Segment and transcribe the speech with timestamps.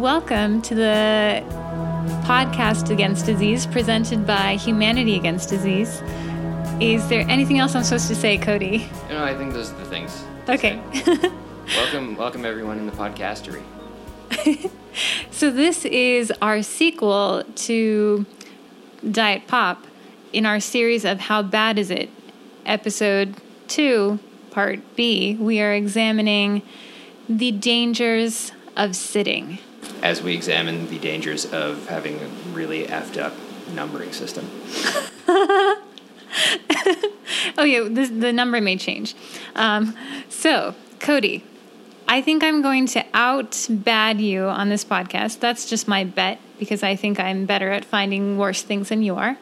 [0.00, 1.44] Welcome to the
[2.24, 6.00] podcast Against Disease presented by Humanity Against Disease.
[6.80, 8.88] Is there anything else I'm supposed to say, Cody?
[9.10, 10.24] No, I think those are the things.
[10.48, 10.80] Okay.
[11.76, 13.60] welcome, welcome everyone in the podcastery.
[15.30, 18.24] so this is our sequel to
[19.10, 19.86] Diet Pop
[20.32, 22.08] in our series of How Bad Is It?
[22.64, 23.34] Episode
[23.68, 24.18] 2,
[24.50, 25.36] Part B.
[25.38, 26.62] We are examining
[27.28, 29.58] the dangers of sitting.
[30.02, 33.34] As we examine the dangers of having a really effed up
[33.74, 34.48] numbering system.
[37.58, 39.14] oh yeah, the, number may change.
[39.54, 39.96] Um,
[40.28, 41.44] so, Cody,
[42.08, 45.40] I think I'm going to out bad you on this podcast.
[45.40, 49.16] That's just my bet because I think I'm better at finding worse things than you
[49.16, 49.36] are.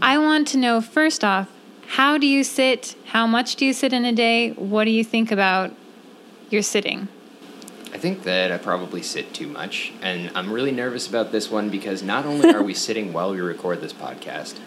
[0.00, 1.50] I want to know first off,
[1.86, 2.96] how do you sit?
[3.06, 4.50] How much do you sit in a day?
[4.52, 5.72] What do you think about
[6.50, 7.08] your sitting?
[7.94, 11.70] I think that I probably sit too much, and I'm really nervous about this one
[11.70, 14.58] because not only are we sitting while we record this podcast,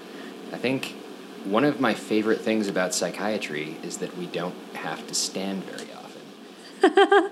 [0.53, 0.95] I think
[1.43, 5.89] one of my favorite things about psychiatry is that we don't have to stand very
[5.91, 7.31] often.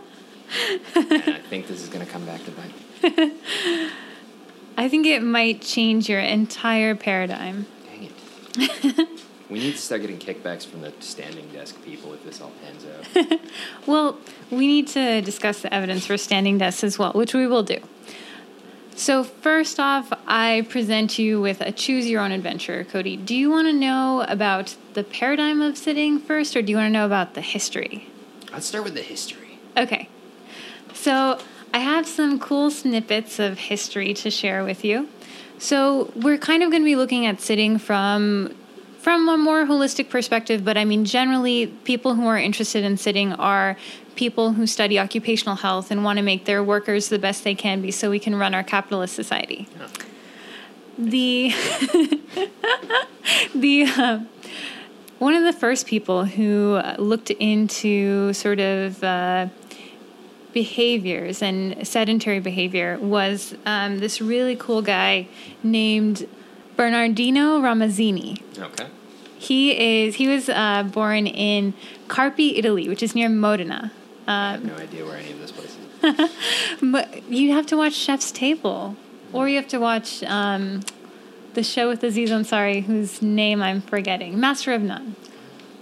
[0.95, 3.31] and I think this is going to come back to bite me.
[4.77, 7.67] I think it might change your entire paradigm.
[7.85, 8.11] Dang
[8.57, 9.09] it.
[9.55, 12.85] we need to start getting kickbacks from the standing desk people if this all pans
[12.85, 13.39] out.
[13.87, 14.17] well,
[14.51, 17.77] we need to discuss the evidence for standing desks as well, which we will do.
[18.97, 22.83] So, first off, I present you with a choose your own adventure.
[22.83, 26.75] Cody, do you want to know about the paradigm of sitting first, or do you
[26.75, 28.09] want to know about the history?
[28.51, 29.59] Let's start with the history.
[29.77, 30.09] Okay.
[30.93, 31.39] So,
[31.73, 35.07] I have some cool snippets of history to share with you.
[35.59, 38.53] So, we're kind of going to be looking at sitting from
[39.05, 43.33] from a more holistic perspective, but I mean, generally, people who are interested in sitting
[43.33, 43.77] are
[44.15, 47.83] people who study occupational health and want to make their workers the best they can
[47.83, 49.67] be so we can run our capitalist society.
[49.77, 49.87] Yeah.
[50.97, 51.53] The,
[53.53, 54.19] the, uh,
[55.19, 59.49] one of the first people who looked into sort of uh,
[60.51, 65.27] behaviors and sedentary behavior was um, this really cool guy
[65.61, 66.27] named
[66.75, 68.41] Bernardino Ramazzini.
[68.57, 68.87] Okay.
[69.37, 70.15] He is.
[70.15, 71.73] He was uh, born in
[72.07, 73.91] Carpi, Italy, which is near Modena.
[74.27, 76.31] Uh, I have no idea where any of this place is.
[76.91, 78.95] but you have to watch Chef's Table,
[79.33, 80.81] or you have to watch um,
[81.53, 85.15] the show with Aziz Ansari, whose name I'm forgetting, Master of None.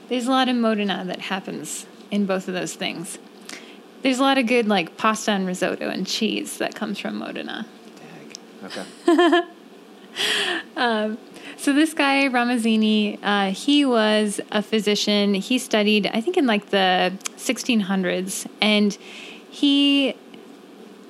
[0.09, 3.18] There's a lot of Modena that happens in both of those things.
[4.02, 7.66] There's a lot of good like pasta and risotto and cheese that comes from Modena.
[8.62, 8.76] Dag.
[9.06, 9.42] Okay.
[10.75, 11.18] um,
[11.57, 15.34] so this guy Ramazzini, uh, he was a physician.
[15.34, 18.94] He studied, I think, in like the 1600s, and
[19.50, 20.16] he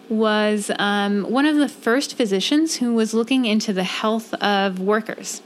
[0.09, 5.41] was um, one of the first physicians who was looking into the health of workers.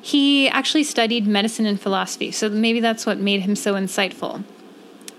[0.00, 4.44] He actually studied medicine and philosophy, so maybe that's what made him so insightful.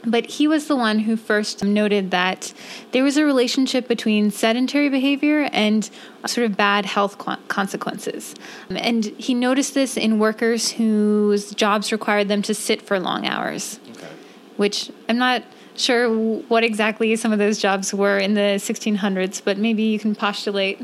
[0.08, 2.54] But he was the one who first noted that
[2.94, 5.90] there was a relationship between sedentary behavior and
[6.26, 7.18] sort of bad health
[7.50, 8.34] consequences.
[8.70, 13.82] And he noticed this in workers whose jobs required them to sit for long hours,
[13.92, 14.08] okay.
[14.56, 15.44] which I'm not
[15.76, 16.10] sure
[16.48, 20.80] what exactly some of those jobs were in the 1600s, but maybe you can postulate.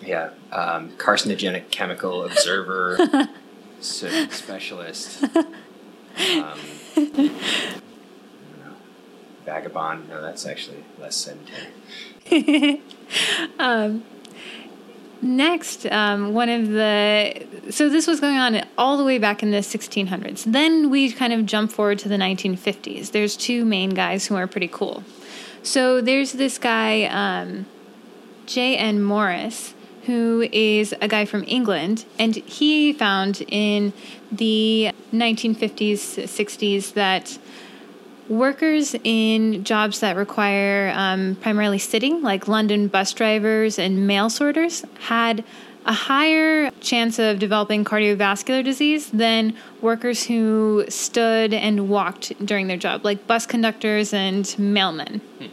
[0.00, 2.98] Yeah, um, carcinogenic chemical observer,
[3.80, 5.24] specialist.
[6.16, 6.60] Um,
[9.44, 10.08] vagabond.
[10.08, 12.82] No, that's actually less sedentary.
[13.58, 14.04] um,
[15.22, 19.50] next, um, one of the so this was going on all the way back in
[19.50, 20.44] the 1600s.
[20.44, 23.12] Then we kind of jump forward to the 1950s.
[23.12, 25.02] There's two main guys who are pretty cool.
[25.62, 27.64] So there's this guy, um,
[28.44, 29.02] J.N.
[29.02, 29.72] Morris,
[30.04, 33.94] who is a guy from England, and he found in
[34.30, 37.38] the 1950s, 60s that
[38.28, 44.84] workers in jobs that require um, primarily sitting, like London bus drivers and mail sorters,
[45.00, 45.44] had
[45.86, 52.76] a higher chance of developing cardiovascular disease than workers who stood and walked during their
[52.76, 55.20] job, like bus conductors and mailmen.
[55.20, 55.46] Hmm.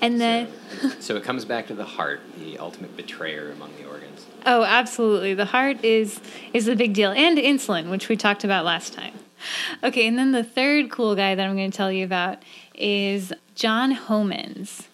[0.00, 0.48] And then.
[0.80, 4.26] So, so it comes back to the heart, the ultimate betrayer among the organs.
[4.46, 5.34] Oh, absolutely.
[5.34, 6.20] The heart is
[6.52, 9.14] is the big deal, and insulin, which we talked about last time.
[9.82, 12.42] Okay, and then the third cool guy that I'm going to tell you about
[12.74, 14.86] is John Homans.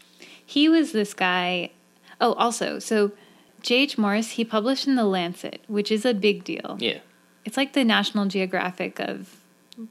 [0.45, 1.71] He was this guy.
[2.21, 3.13] Oh, also, so
[3.63, 3.97] J.H.
[3.97, 6.77] Morris, he published in The Lancet, which is a big deal.
[6.79, 6.99] Yeah.
[7.45, 9.37] It's like the National Geographic of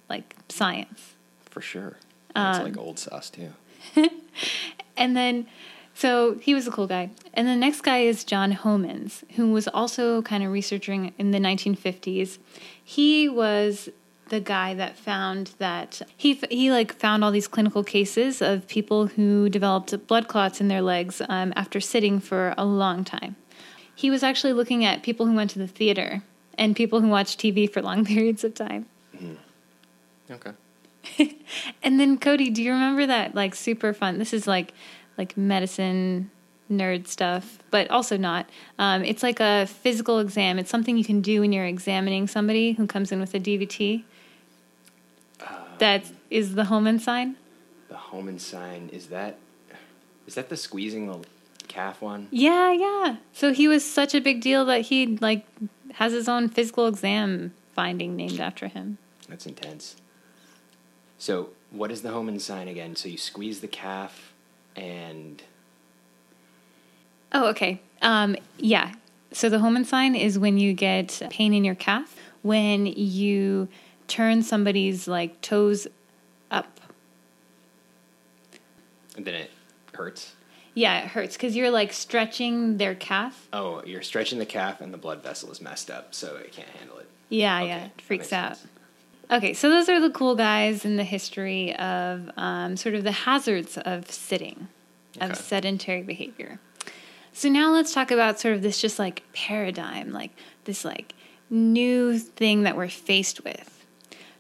[0.09, 1.13] like science.
[1.49, 1.97] For sure.
[2.29, 3.53] It's um, like old sauce too.
[4.97, 5.47] and then,
[5.93, 7.11] so he was a cool guy.
[7.33, 11.39] And the next guy is John Homans, who was also kind of researching in the
[11.39, 12.37] 1950s.
[12.83, 13.89] He was
[14.33, 19.05] the guy that found that he he like found all these clinical cases of people
[19.05, 23.35] who developed blood clots in their legs um, after sitting for a long time.
[23.93, 26.23] He was actually looking at people who went to the theater
[26.57, 28.87] and people who watched TV for long periods of time.
[29.15, 29.37] Mm.
[30.31, 31.37] Okay.
[31.83, 34.17] and then Cody, do you remember that like super fun?
[34.17, 34.73] This is like
[35.15, 36.31] like medicine
[36.71, 38.49] nerd stuff, but also not.
[38.79, 40.57] Um, it's like a physical exam.
[40.57, 44.05] It's something you can do when you're examining somebody who comes in with a DVT.
[45.79, 47.35] That is the Homan sign.
[47.89, 49.37] The Homan sign is that
[50.25, 51.25] is that the squeezing the
[51.67, 52.27] calf one?
[52.31, 53.17] Yeah, yeah.
[53.33, 55.45] So he was such a big deal that he like
[55.93, 58.97] has his own physical exam finding named after him.
[59.27, 59.95] That's intense.
[61.17, 62.95] So, what is the Homan sign again?
[62.95, 64.33] So you squeeze the calf
[64.75, 65.41] and.
[67.31, 67.81] Oh, okay.
[68.01, 68.93] Um, yeah.
[69.31, 73.67] So the Homan sign is when you get pain in your calf when you
[74.13, 75.87] turn somebody's like toes
[76.51, 76.79] up.
[79.17, 79.51] And then it
[79.93, 80.35] hurts.
[80.75, 83.47] Yeah, it hurts because you're like stretching their calf.
[83.51, 86.69] Oh, you're stretching the calf, and the blood vessel is messed up, so it can't
[86.69, 87.07] handle it.
[87.29, 88.57] Yeah, okay, yeah, it freaks out.
[88.57, 88.69] Sense.
[89.31, 93.11] Okay, so those are the cool guys in the history of um, sort of the
[93.11, 94.67] hazards of sitting,
[95.19, 96.59] of sedentary behavior.
[97.33, 100.31] So now let's talk about sort of this just like paradigm, like
[100.65, 101.15] this like
[101.49, 103.72] new thing that we're faced with.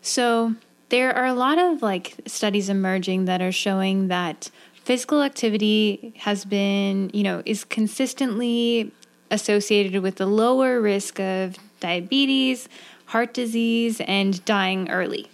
[0.03, 0.53] So
[0.89, 4.51] there are a lot of like studies emerging that are showing that
[4.83, 8.91] physical activity has been, you know, is consistently
[9.31, 12.67] associated with the lower risk of diabetes,
[13.05, 15.29] heart disease, and dying early.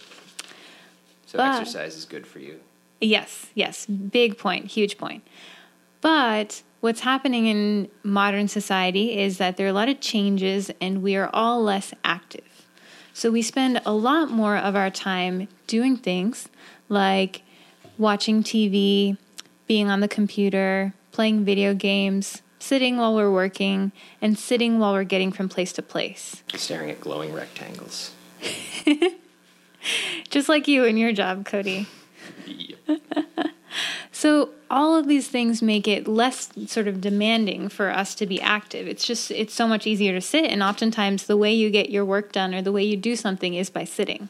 [1.25, 2.59] So but, exercise is good for you.
[3.01, 3.87] Yes, yes.
[3.87, 5.27] Big point, huge point.
[6.01, 11.01] But what's happening in modern society is that there are a lot of changes and
[11.01, 12.48] we are all less active.
[13.19, 16.47] So we spend a lot more of our time doing things
[16.87, 17.41] like
[17.97, 19.17] watching TV,
[19.67, 25.03] being on the computer, playing video games, sitting while we're working, and sitting while we're
[25.03, 26.43] getting from place to place.
[26.55, 28.13] Staring at glowing rectangles.
[30.29, 31.87] Just like you in your job, Cody.
[34.13, 38.39] so all of these things make it less sort of demanding for us to be
[38.41, 38.87] active.
[38.87, 42.05] It's just it's so much easier to sit and oftentimes the way you get your
[42.05, 44.29] work done or the way you do something is by sitting.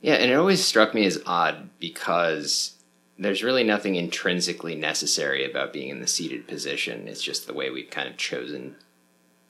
[0.00, 2.76] Yeah, and it always struck me as odd because
[3.18, 7.08] there's really nothing intrinsically necessary about being in the seated position.
[7.08, 8.76] It's just the way we've kind of chosen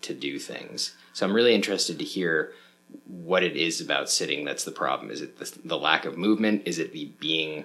[0.03, 0.95] to do things.
[1.13, 2.53] So I'm really interested to hear
[3.07, 5.11] what it is about sitting that's the problem.
[5.11, 6.63] Is it the, the lack of movement?
[6.67, 7.65] Is it the being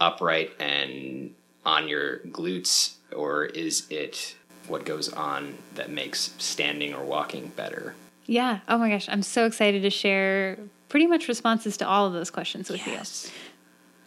[0.00, 1.34] upright and
[1.66, 2.94] on your glutes?
[3.14, 4.36] Or is it
[4.68, 7.94] what goes on that makes standing or walking better?
[8.24, 8.60] Yeah.
[8.68, 9.08] Oh my gosh.
[9.10, 10.58] I'm so excited to share
[10.88, 13.26] pretty much responses to all of those questions with yes.
[13.26, 13.32] you.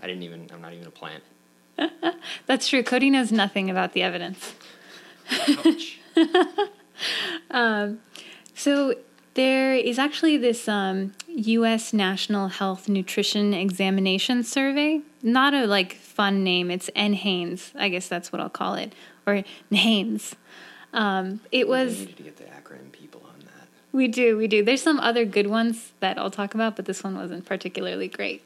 [0.02, 1.24] I didn't even, I'm not even a plant.
[2.46, 2.84] That's true.
[2.84, 4.54] Cody knows nothing about the evidence.
[7.52, 8.00] um,
[8.56, 8.96] so
[9.36, 11.94] there is actually this um, U.S.
[11.94, 15.02] National Health Nutrition Examination Survey.
[15.22, 16.70] Not a like fun name.
[16.70, 17.72] It's NHANES.
[17.80, 18.92] I guess that's what I'll call it,
[19.26, 20.34] or NHANES.
[20.92, 22.00] Um, it was.
[22.00, 23.70] We need to get the acronym people on that.
[23.94, 24.62] We do, we do.
[24.62, 28.44] There's some other good ones that I'll talk about, but this one wasn't particularly great.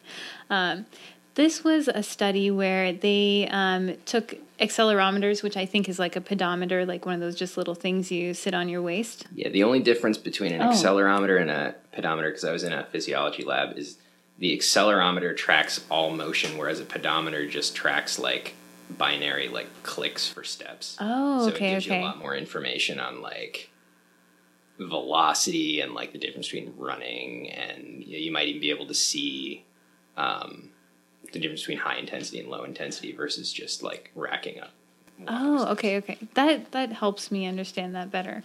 [0.52, 0.86] Um,
[1.34, 6.22] this was a study where they um, took accelerometers, which I think is like a
[6.22, 9.26] pedometer, like one of those just little things you sit on your waist.
[9.34, 10.70] Yeah, the only difference between an oh.
[10.70, 13.98] accelerometer and a pedometer, because I was in a physiology lab, is
[14.40, 18.56] the accelerometer tracks all motion, whereas a pedometer just tracks like
[18.98, 20.98] binary like clicks for steps.
[21.00, 21.96] Oh, okay, so it gives okay.
[21.98, 23.70] you a lot more information on like
[24.80, 28.88] velocity and like the difference between running, and you, know, you might even be able
[28.88, 29.66] to see.
[30.16, 30.70] Um,
[31.32, 34.72] the difference between high intensity and low intensity versus just like racking up.
[35.28, 36.18] Oh, okay, okay.
[36.34, 38.44] That that helps me understand that better.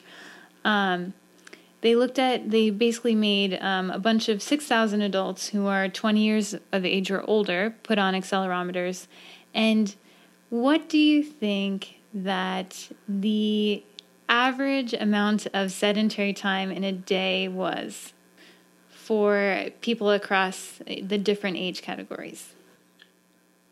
[0.64, 1.14] Um,
[1.80, 6.20] they looked at they basically made um, a bunch of 6000 adults who are 20
[6.20, 9.06] years of age or older put on accelerometers
[9.54, 9.94] and
[10.50, 13.82] what do you think that the
[14.28, 18.12] average amount of sedentary time in a day was
[18.88, 22.54] for people across the different age categories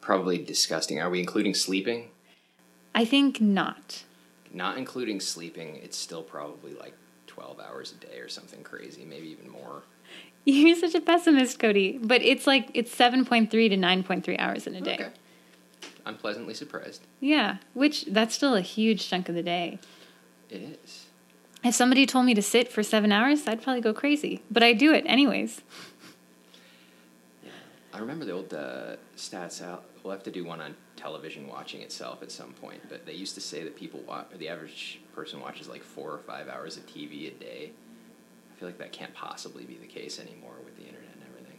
[0.07, 1.01] probably disgusting.
[1.01, 2.11] Are we including sleeping?
[2.95, 4.05] I think not.
[4.53, 6.95] Not including sleeping, it's still probably like
[7.37, 9.83] 12 hours a day or something crazy, maybe even more.
[10.47, 11.99] You're such a pessimist, Cody.
[12.03, 14.95] But it's like it's 7.3 to 9.3 hours in a day.
[14.95, 15.09] Okay.
[16.07, 17.03] I'm pleasantly surprised.
[17.21, 19.79] Yeah, which that's still a huge chunk of the day.
[20.49, 21.07] It is.
[21.63, 24.43] If somebody told me to sit for seven hours, I'd probably go crazy.
[24.51, 25.61] But I do it anyways.
[27.97, 29.85] I remember the old uh, stats out.
[30.03, 32.83] We'll have to do one on television watching itself at some point.
[32.91, 36.13] But they used to say that people watch, or the average person watches like four
[36.13, 37.73] or five hours of TV a day.
[38.53, 41.59] I feel like that can't possibly be the case anymore with the internet and everything.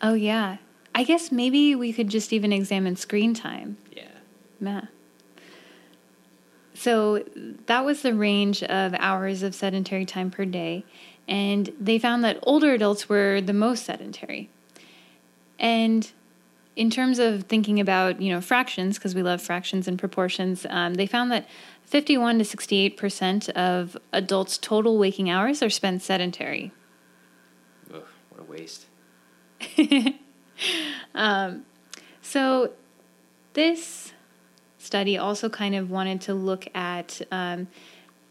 [0.00, 0.56] Oh, yeah.
[0.94, 3.76] I guess maybe we could just even examine screen time.
[3.94, 4.08] Yeah.
[4.62, 4.80] Yeah.
[6.72, 7.24] So
[7.66, 10.86] that was the range of hours of sedentary time per day.
[11.28, 14.50] And they found that older adults were the most sedentary.
[15.58, 16.10] And
[16.76, 20.94] in terms of thinking about, you know, fractions, because we love fractions and proportions, um,
[20.94, 21.48] they found that
[21.84, 26.72] 51 to 68% of adults' total waking hours are spent sedentary.
[27.92, 28.86] Ugh, what a waste.
[31.14, 31.64] um,
[32.22, 32.72] so
[33.52, 34.12] this
[34.78, 37.68] study also kind of wanted to look at um,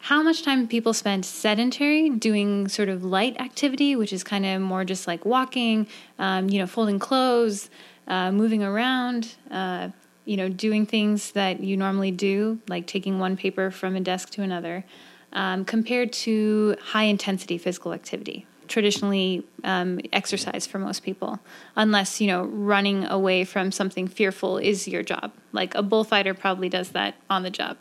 [0.04, 4.62] how much time people spend sedentary doing sort of light activity, which is kind of
[4.62, 5.88] more just like walking,
[6.20, 7.70] um, you know, folding clothes,
[8.10, 9.88] uh, moving around, uh,
[10.26, 14.30] you know, doing things that you normally do, like taking one paper from a desk
[14.32, 14.84] to another,
[15.32, 21.40] um, compared to high intensity physical activity traditionally um, exercise for most people,
[21.78, 25.32] unless you know running away from something fearful is your job.
[25.54, 27.78] Like a bullfighter probably does that on the job.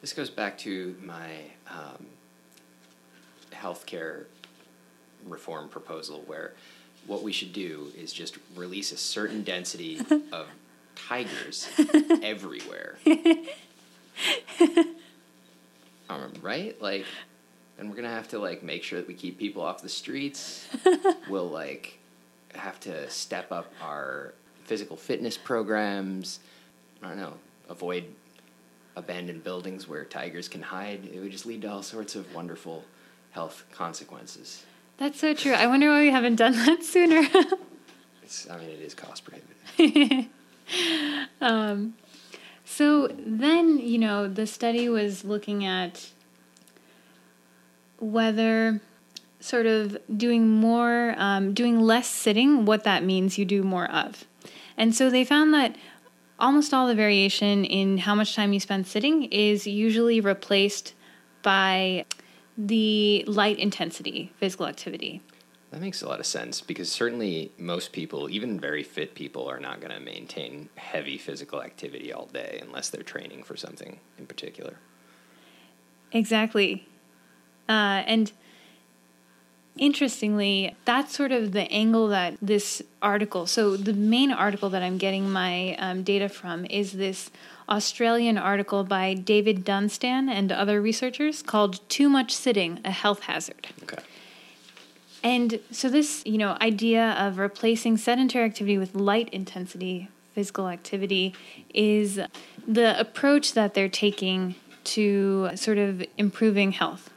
[0.00, 1.28] This goes back to my
[1.68, 2.06] um,
[3.52, 4.24] healthcare
[5.26, 6.52] reform proposal, where
[7.06, 10.00] what we should do is just release a certain density
[10.32, 10.46] of
[10.94, 11.68] tigers
[12.22, 12.98] everywhere.
[16.08, 16.80] um, right?
[16.80, 17.04] Like
[17.78, 20.68] and we're gonna have to like make sure that we keep people off the streets.
[21.28, 21.98] we'll like
[22.54, 26.40] have to step up our physical fitness programs.
[27.02, 27.34] I don't know,
[27.68, 28.04] avoid
[29.00, 31.08] abandoned buildings where tigers can hide.
[31.12, 32.84] It would just lead to all sorts of wonderful
[33.32, 34.64] health consequences.
[34.98, 35.52] That's so true.
[35.52, 37.26] I wonder why we haven't done that sooner.
[38.22, 40.28] it's, I mean, it is cost prohibitive.
[41.40, 41.94] um,
[42.64, 46.10] so then, you know, the study was looking at
[47.98, 48.80] whether
[49.40, 54.26] sort of doing more, um, doing less sitting, what that means you do more of.
[54.76, 55.76] And so they found that
[56.40, 60.94] almost all the variation in how much time you spend sitting is usually replaced
[61.42, 62.04] by
[62.56, 65.22] the light intensity physical activity.
[65.70, 69.60] That makes a lot of sense because certainly most people, even very fit people, are
[69.60, 74.26] not going to maintain heavy physical activity all day unless they're training for something in
[74.26, 74.78] particular.
[76.10, 76.88] Exactly.
[77.68, 78.32] Uh, and
[79.76, 84.98] interestingly, that's sort of the angle that this article, so the main article that I'm
[84.98, 87.30] getting my um, data from is this
[87.68, 93.68] Australian article by David Dunstan and other researchers called Too Much Sitting, a Health Hazard.
[93.84, 94.02] Okay.
[95.22, 101.34] And so this, you know, idea of replacing sedentary activity with light intensity physical activity
[101.74, 102.20] is
[102.66, 107.10] the approach that they're taking to sort of improving health.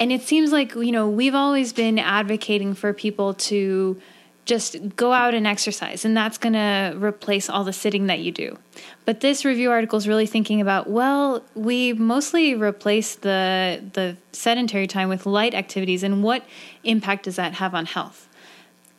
[0.00, 4.00] And it seems like, you know, we've always been advocating for people to
[4.44, 8.32] just go out and exercise, and that's going to replace all the sitting that you
[8.32, 8.56] do.
[9.04, 14.86] But this review article is really thinking about, well, we mostly replace the the sedentary
[14.86, 16.44] time with light activities, and what
[16.82, 18.26] impact does that have on health?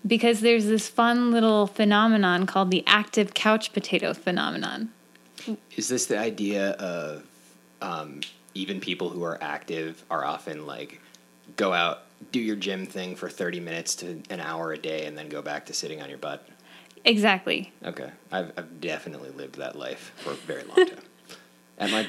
[0.05, 4.91] Because there's this fun little phenomenon called the active couch potato phenomenon.
[5.75, 7.23] Is this the idea of
[7.81, 8.21] um,
[8.59, 10.99] even people who are active are often like
[11.55, 15.17] go out, do your gym thing for 30 minutes to an hour a day, and
[15.17, 16.45] then go back to sitting on your butt?
[17.05, 17.71] Exactly.
[17.85, 18.09] Okay.
[18.31, 21.03] I've, I've definitely lived that life for a very long time.
[21.77, 22.07] at my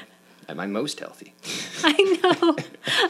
[0.49, 1.33] at my most healthy.
[1.83, 2.55] I know.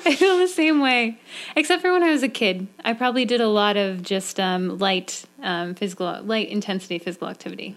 [0.05, 1.19] I feel the same way.
[1.55, 2.67] Except for when I was a kid.
[2.85, 7.75] I probably did a lot of just um, light um, physical, light intensity physical activity.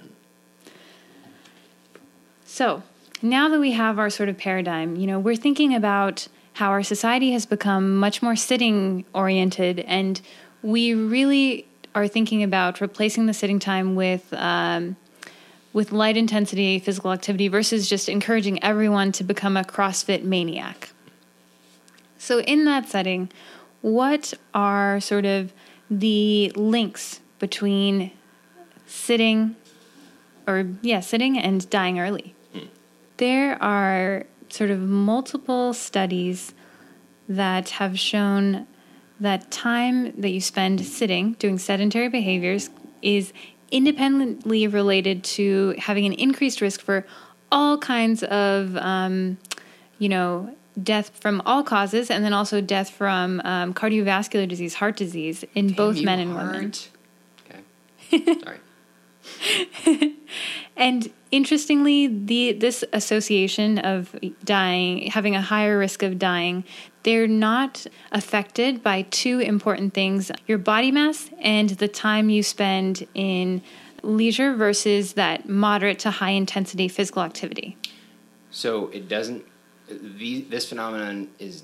[2.45, 2.83] So,
[3.25, 6.83] now that we have our sort of paradigm, you know, we're thinking about how our
[6.83, 10.21] society has become much more sitting oriented, and
[10.63, 14.97] we really are thinking about replacing the sitting time with um,
[15.73, 20.91] with light intensity physical activity versus just encouraging everyone to become a CrossFit maniac.
[22.19, 23.31] So, in that setting,
[23.81, 25.53] what are sort of
[25.91, 28.11] the links between
[28.87, 29.57] sitting,
[30.47, 32.35] or yeah, sitting and dying early?
[33.17, 36.55] There are sort of multiple studies
[37.29, 38.67] that have shown
[39.21, 42.71] that time that you spend sitting doing sedentary behaviors
[43.03, 43.33] is
[43.71, 47.07] independently related to having an increased risk for
[47.51, 49.39] all kinds of, um,
[49.99, 54.97] you know, death from all causes, and then also death from um, cardiovascular disease, heart
[54.97, 56.73] disease, in Damn both men and women.
[58.13, 58.41] Okay.
[58.43, 58.59] Sorry.
[60.77, 64.15] And interestingly, the this association of
[64.45, 66.65] dying, having a higher risk of dying,
[67.05, 73.07] they're not affected by two important things: your body mass and the time you spend
[73.15, 73.63] in
[74.03, 77.77] leisure versus that moderate to high intensity physical activity.
[78.51, 79.45] So it doesn't.
[79.89, 81.63] The, this phenomenon is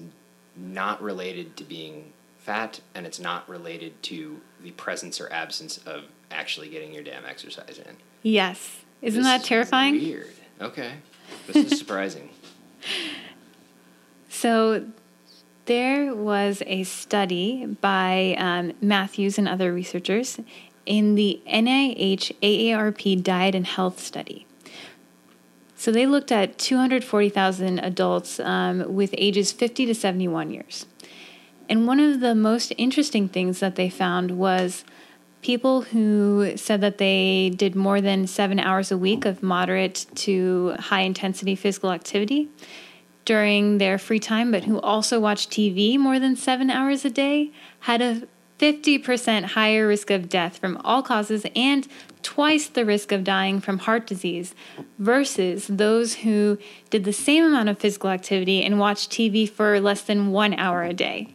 [0.57, 6.05] not related to being fat, and it's not related to the presence or absence of
[6.31, 7.97] actually getting your damn exercise in.
[8.23, 8.81] Yes.
[9.03, 9.95] Isn't This that is terrifying?
[9.95, 10.31] Weird.
[10.61, 10.93] Okay.
[11.47, 12.31] This is surprising.
[14.29, 14.87] So
[15.67, 20.41] there was a study by um, Matthews and other researchers
[20.87, 24.47] in the NIH AARP Diet and Health Study.
[25.77, 30.87] So they looked at 240,000 adults um, with ages 50 to 71 years.
[31.71, 34.85] And one of the most interesting things that they found was
[35.43, 40.75] people who said that they did more than seven hours a week of moderate to
[40.79, 42.49] high intensity physical activity
[43.25, 47.53] during their free time, but who also watched TV more than seven hours a day,
[47.81, 48.23] had a
[48.59, 51.89] 50% higher risk of death from all causes and
[52.23, 54.55] twice the risk of dying from heart disease
[54.99, 56.59] versus those who
[56.91, 60.83] did the same amount of physical activity and watched TV for less than one hour
[60.83, 61.35] a day.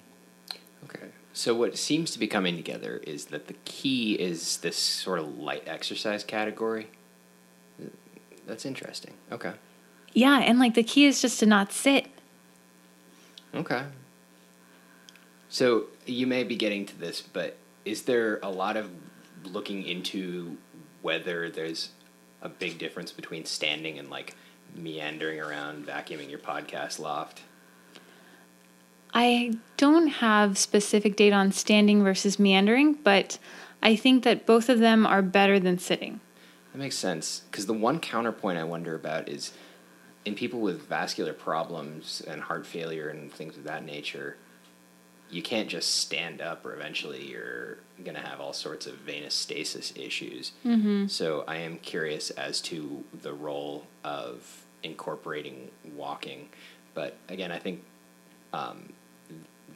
[1.36, 5.38] So what seems to be coming together is that the key is this sort of
[5.38, 6.88] light exercise category.
[8.48, 9.15] That's interesting.
[9.30, 9.51] Okay.
[10.14, 12.07] Yeah, and like the key is just to not sit.
[13.53, 13.83] Okay.
[15.50, 18.90] So you may be getting to this, but is there a lot of
[19.44, 20.55] looking into
[21.01, 21.90] whether there's
[22.42, 24.38] a big difference between standing and like
[24.74, 27.42] meandering around vacuuming your podcast loft?
[29.16, 33.40] I don't have specific data on standing versus meandering, but
[33.82, 36.20] I think that both of them are better than sitting.
[36.74, 37.44] That makes sense.
[37.50, 39.54] Because the one counterpoint I wonder about is
[40.25, 44.36] in people with vascular problems and heart failure and things of that nature,
[45.30, 49.34] you can't just stand up or eventually you're going to have all sorts of venous
[49.34, 50.51] stasis issues.
[50.66, 51.08] Mm-hmm.
[51.08, 56.50] So I am curious as to the role of incorporating walking.
[56.94, 57.82] But again, I think
[58.54, 58.94] um,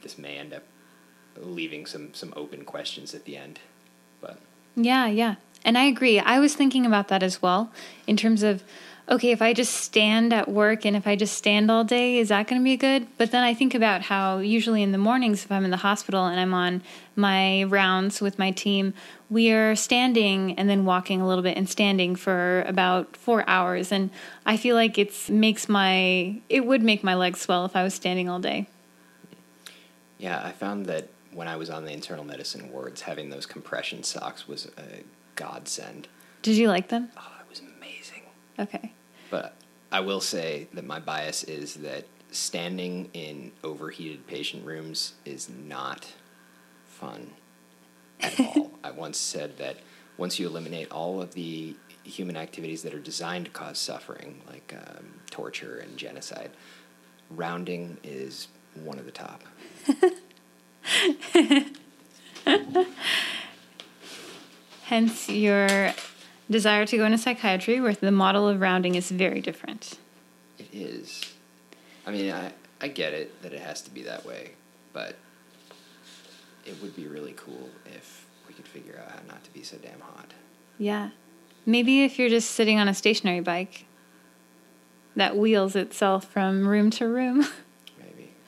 [0.02, 0.62] this may end up
[1.36, 3.60] leaving some, some open questions at the end.
[4.20, 4.38] But
[4.76, 5.36] Yeah, yeah.
[5.64, 6.18] And I agree.
[6.18, 7.70] I was thinking about that as well
[8.06, 8.64] in terms of
[9.10, 12.28] okay, if I just stand at work and if I just stand all day, is
[12.28, 13.08] that going to be good?
[13.18, 16.26] But then I think about how usually in the mornings, if I'm in the hospital
[16.26, 16.82] and I'm on
[17.16, 18.94] my rounds with my team,
[19.28, 23.90] we are standing and then walking a little bit and standing for about four hours.
[23.90, 24.10] And
[24.46, 27.94] I feel like it's makes my it would make my legs swell if I was
[27.94, 28.68] standing all day.
[30.20, 34.02] Yeah, I found that when I was on the internal medicine wards, having those compression
[34.02, 35.02] socks was a
[35.34, 36.08] godsend.
[36.42, 37.08] Did you like them?
[37.16, 38.22] Oh, it was amazing.
[38.58, 38.92] Okay.
[39.30, 39.56] But
[39.90, 46.12] I will say that my bias is that standing in overheated patient rooms is not
[46.84, 47.30] fun
[48.20, 48.72] at all.
[48.84, 49.78] I once said that
[50.18, 54.74] once you eliminate all of the human activities that are designed to cause suffering, like
[54.76, 56.50] um, torture and genocide,
[57.30, 59.42] rounding is one of the top.
[64.84, 65.92] Hence your
[66.50, 69.98] desire to go into psychiatry where the model of rounding is very different.
[70.58, 71.20] It is.
[72.06, 74.52] I mean, I, I get it that it has to be that way,
[74.92, 75.16] but
[76.66, 79.76] it would be really cool if we could figure out how not to be so
[79.76, 80.34] damn hot.
[80.78, 81.10] Yeah.
[81.66, 83.84] Maybe if you're just sitting on a stationary bike
[85.14, 87.46] that wheels itself from room to room.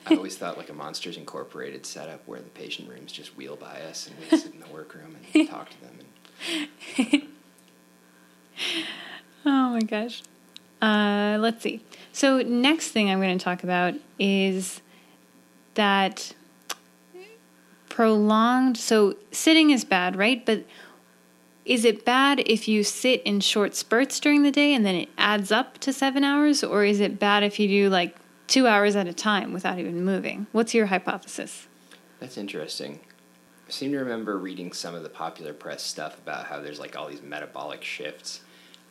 [0.05, 3.81] I always thought like a Monsters Incorporated setup where the patient rooms just wheel by
[3.81, 5.99] us and we sit in the workroom and talk to them.
[6.97, 7.23] And
[9.45, 10.23] Oh my gosh.
[10.81, 11.81] Uh, let's see.
[12.11, 14.81] So, next thing I'm going to talk about is
[15.75, 16.33] that
[17.89, 18.77] prolonged.
[18.77, 20.45] So, sitting is bad, right?
[20.45, 20.65] But
[21.65, 25.09] is it bad if you sit in short spurts during the day and then it
[25.17, 26.63] adds up to seven hours?
[26.63, 28.15] Or is it bad if you do like
[28.53, 30.45] two hours at a time without even moving?
[30.51, 31.67] What's your hypothesis?
[32.19, 32.99] that's interesting.
[33.67, 36.95] I seem to remember reading some of the popular press stuff about how there's like
[36.95, 38.41] all these metabolic shifts.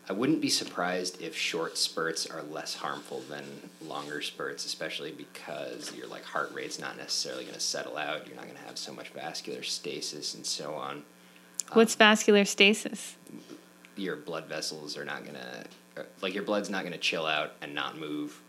[0.09, 3.45] I wouldn't be surprised if short spurts are less harmful than
[3.87, 8.27] longer spurts, especially because your like heart rate's not necessarily going to settle out.
[8.27, 11.05] You're not going to have so much vascular stasis and so on.
[11.73, 13.17] What's um, vascular stasis?
[13.97, 15.65] your blood vessels are not gonna
[15.97, 18.42] uh, like your blood's not gonna chill out and not move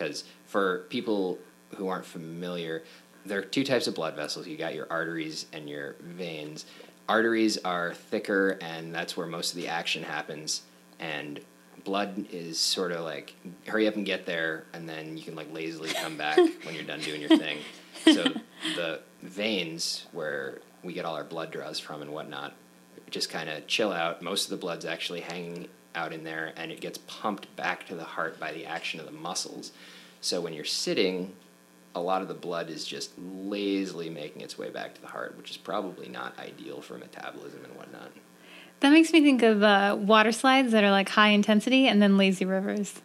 [0.00, 1.38] because for people
[1.76, 2.82] who aren't familiar,
[3.26, 4.46] there are two types of blood vessels.
[4.46, 6.64] You got your arteries and your veins.
[7.08, 10.62] Arteries are thicker, and that's where most of the action happens.
[10.98, 11.40] And
[11.84, 13.34] blood is sort of like
[13.66, 16.84] hurry up and get there, and then you can like lazily come back when you're
[16.84, 17.58] done doing your thing.
[18.04, 18.24] So
[18.76, 22.54] the veins, where we get all our blood draws from and whatnot,
[23.10, 24.22] just kind of chill out.
[24.22, 27.94] Most of the blood's actually hanging out in there, and it gets pumped back to
[27.94, 29.72] the heart by the action of the muscles.
[30.20, 31.34] So when you're sitting,
[31.94, 35.36] a lot of the blood is just lazily making its way back to the heart,
[35.36, 38.10] which is probably not ideal for metabolism and whatnot.
[38.80, 42.16] That makes me think of uh, water slides that are like high intensity and then
[42.16, 43.02] lazy rivers.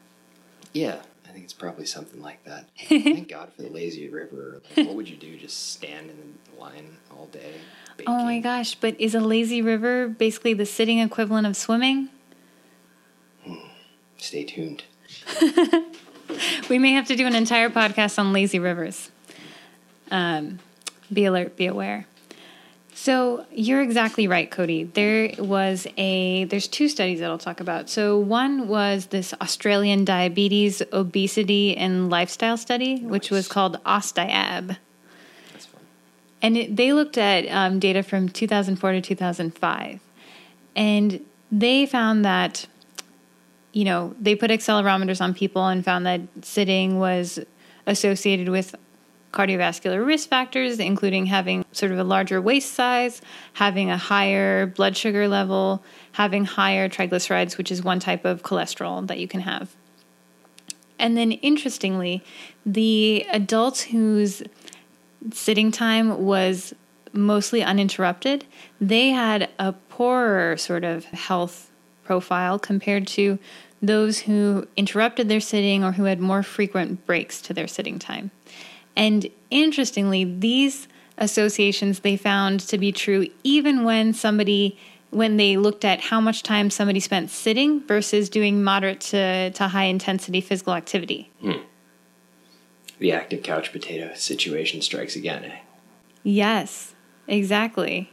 [0.71, 2.69] Yeah, I think it's probably something like that.
[2.87, 4.61] Thank God for the lazy river.
[4.75, 5.37] Like, what would you do?
[5.37, 7.53] Just stand in the line all day?
[7.97, 8.13] Baking?
[8.13, 12.09] Oh my gosh, but is a lazy river basically the sitting equivalent of swimming?
[14.17, 14.83] Stay tuned.
[16.69, 19.11] we may have to do an entire podcast on lazy rivers.
[20.11, 20.59] Um,
[21.11, 22.07] be alert, be aware.
[22.95, 24.85] So you're exactly right, Cody.
[24.85, 27.89] There was a there's two studies that I'll talk about.
[27.89, 33.11] So one was this Australian diabetes, obesity, and lifestyle study, nice.
[33.11, 33.77] which was called.
[35.51, 35.81] That's fun.
[36.41, 39.99] And it, they looked at um, data from 2004 to 2005,
[40.77, 42.65] and they found that
[43.75, 47.39] you know, they put accelerometers on people and found that sitting was
[47.85, 48.73] associated with
[49.33, 54.95] cardiovascular risk factors, including having sort of a larger waist size, having a higher blood
[54.95, 55.83] sugar level,
[56.13, 59.75] having higher triglycerides, which is one type of cholesterol that you can have.
[60.97, 62.23] And then, interestingly,
[62.65, 64.41] the adults whose
[65.33, 66.73] sitting time was
[67.11, 68.45] mostly uninterrupted,
[68.79, 71.71] they had a poorer sort of health
[72.05, 73.37] profile compared to
[73.87, 78.31] those who interrupted their sitting or who had more frequent breaks to their sitting time.
[78.95, 84.77] And interestingly, these associations they found to be true even when somebody
[85.11, 89.69] when they looked at how much time somebody spent sitting versus doing moderate to, to
[89.69, 91.31] high intensity physical activity.
[91.39, 91.63] Hmm.
[92.99, 95.59] The active couch potato situation strikes again, eh?
[96.23, 96.95] Yes,
[97.27, 98.11] exactly.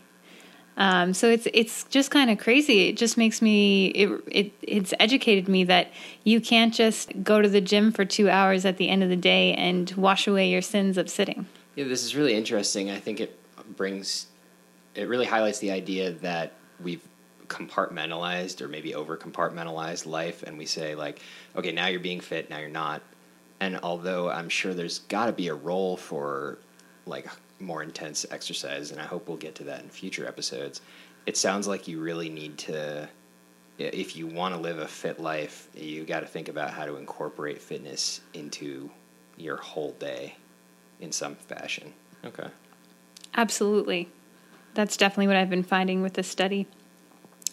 [0.76, 2.88] Um, so it's it's just kind of crazy.
[2.88, 5.92] It just makes me it, it it's educated me that
[6.24, 9.16] you can't just go to the gym for two hours at the end of the
[9.16, 11.46] day and wash away your sins of sitting.
[11.76, 12.90] Yeah, this is really interesting.
[12.90, 13.38] I think it
[13.76, 14.26] brings
[14.94, 17.06] it really highlights the idea that we've
[17.48, 21.20] compartmentalized or maybe over compartmentalized life, and we say like,
[21.54, 23.02] okay, now you're being fit, now you're not.
[23.60, 26.58] And although I'm sure there's got to be a role for
[27.06, 27.26] like
[27.62, 30.80] more intense exercise, and I hope we'll get to that in future episodes.
[31.24, 33.08] It sounds like you really need to,
[33.78, 36.96] if you want to live a fit life, you got to think about how to
[36.96, 38.90] incorporate fitness into
[39.36, 40.36] your whole day
[41.00, 41.92] in some fashion.
[42.24, 42.48] Okay.
[43.34, 44.08] Absolutely.
[44.74, 46.66] That's definitely what I've been finding with this study.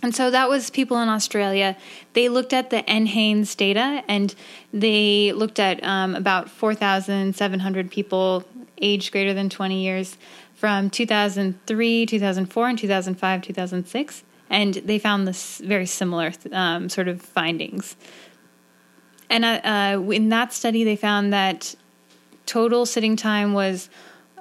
[0.02, 1.76] And so that was people in Australia.
[2.14, 4.34] They looked at the NHANES data and
[4.74, 8.46] they looked at um, about 4,700 people
[8.82, 10.18] aged greater than 20 years
[10.56, 14.24] from 2003, 2004, and 2005, 2006.
[14.50, 17.96] And they found this very similar um, sort of findings.
[19.30, 21.76] And uh, uh, in that study, they found that
[22.46, 23.90] total sitting time was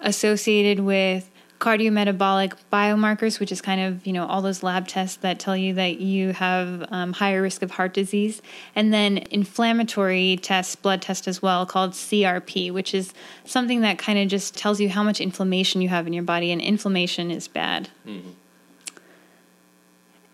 [0.00, 5.38] associated with cardiometabolic biomarkers, which is kind of you know all those lab tests that
[5.38, 8.40] tell you that you have um, higher risk of heart disease,
[8.74, 13.12] and then inflammatory tests, blood test as well, called CRP, which is
[13.44, 16.52] something that kind of just tells you how much inflammation you have in your body,
[16.52, 17.88] and inflammation is bad.
[18.06, 18.30] Mm-hmm.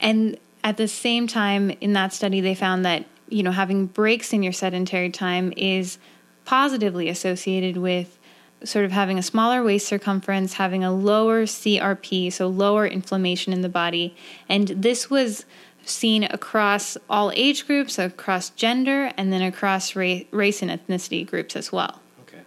[0.00, 4.32] And at the same time, in that study, they found that you know having breaks
[4.32, 5.98] in your sedentary time is
[6.44, 8.18] positively associated with
[8.64, 13.60] sort of having a smaller waist circumference, having a lower CRP, so lower inflammation in
[13.60, 14.14] the body.
[14.48, 15.44] And this was
[15.84, 21.56] seen across all age groups, across gender, and then across race, race and ethnicity groups
[21.56, 22.00] as well.
[22.22, 22.42] Okay.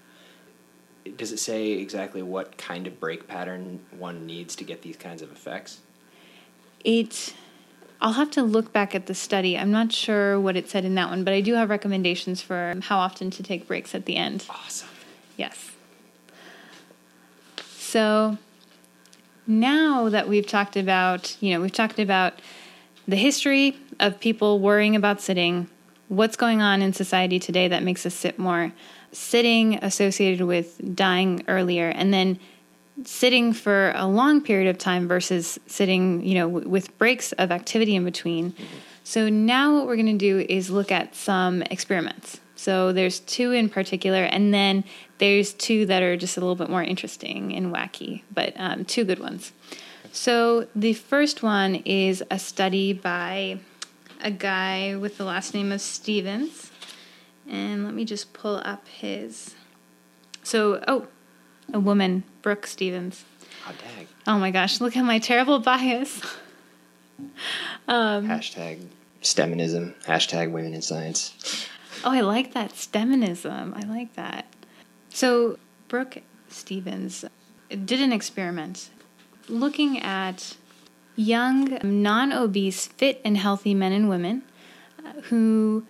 [1.15, 5.21] Does it say exactly what kind of break pattern one needs to get these kinds
[5.21, 5.81] of effects?
[6.83, 7.35] It.
[7.99, 9.57] I'll have to look back at the study.
[9.57, 12.75] I'm not sure what it said in that one, but I do have recommendations for
[12.83, 14.45] how often to take breaks at the end.
[14.51, 14.89] Awesome.
[15.35, 15.66] Yes.
[17.97, 18.37] So
[19.47, 22.33] now that we've talked about, you know, we've talked about
[23.07, 25.67] the history of people worrying about sitting,
[26.07, 28.71] what's going on in society today that makes us sit more,
[29.11, 32.37] sitting associated with dying earlier, and then
[33.03, 37.51] sitting for a long period of time versus sitting, you know, w- with breaks of
[37.51, 38.53] activity in between.
[39.03, 42.41] So now what we're going to do is look at some experiments.
[42.57, 44.83] So there's two in particular, and then
[45.19, 49.03] there's two that are just a little bit more interesting and wacky, but um, two
[49.03, 49.51] good ones.
[50.11, 53.59] So the first one is a study by
[54.21, 56.71] a guy with the last name of Stephens.
[57.49, 59.55] And let me just pull up his.
[60.43, 61.07] So, oh,
[61.73, 63.25] a woman, Brooke Stephens.
[63.63, 64.07] Hot tag.
[64.25, 66.21] Oh my gosh, look at my terrible bias.
[67.87, 68.85] um, Hashtag
[69.21, 69.93] STEMinism.
[70.03, 71.67] Hashtag women in science.
[72.03, 72.73] oh, I like that.
[72.73, 73.75] STEMinism.
[73.75, 74.45] I like that.
[75.17, 77.25] So, Brooke Stephens
[77.69, 78.91] did an experiment
[79.49, 80.55] looking at
[81.15, 84.43] young, non obese, fit, and healthy men and women
[85.03, 85.87] uh, who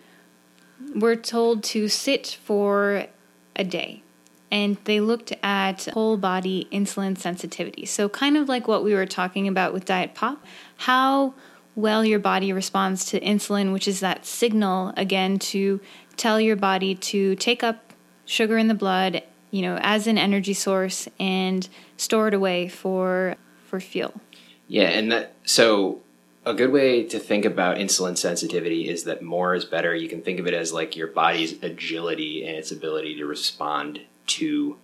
[0.96, 3.08] were told to sit for
[3.54, 4.02] a day.
[4.50, 7.86] And they looked at whole body insulin sensitivity.
[7.86, 10.42] So, kind of like what we were talking about with Diet Pop,
[10.78, 11.34] how
[11.76, 15.82] well your body responds to insulin, which is that signal again to
[16.16, 17.87] tell your body to take up
[18.28, 23.36] sugar in the blood, you know, as an energy source and store it away for
[23.66, 24.22] for fuel.
[24.68, 26.02] Yeah, and that so
[26.46, 29.96] a good way to think about insulin sensitivity is that more is better.
[29.96, 34.02] You can think of it as like your body's agility and its ability to respond
[34.28, 34.78] to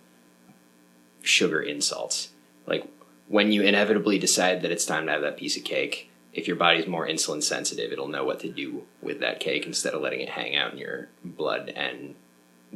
[1.22, 2.30] sugar insults.
[2.66, 2.86] Like
[3.28, 6.56] when you inevitably decide that it's time to have that piece of cake, if your
[6.56, 10.20] body's more insulin sensitive, it'll know what to do with that cake instead of letting
[10.20, 12.14] it hang out in your blood and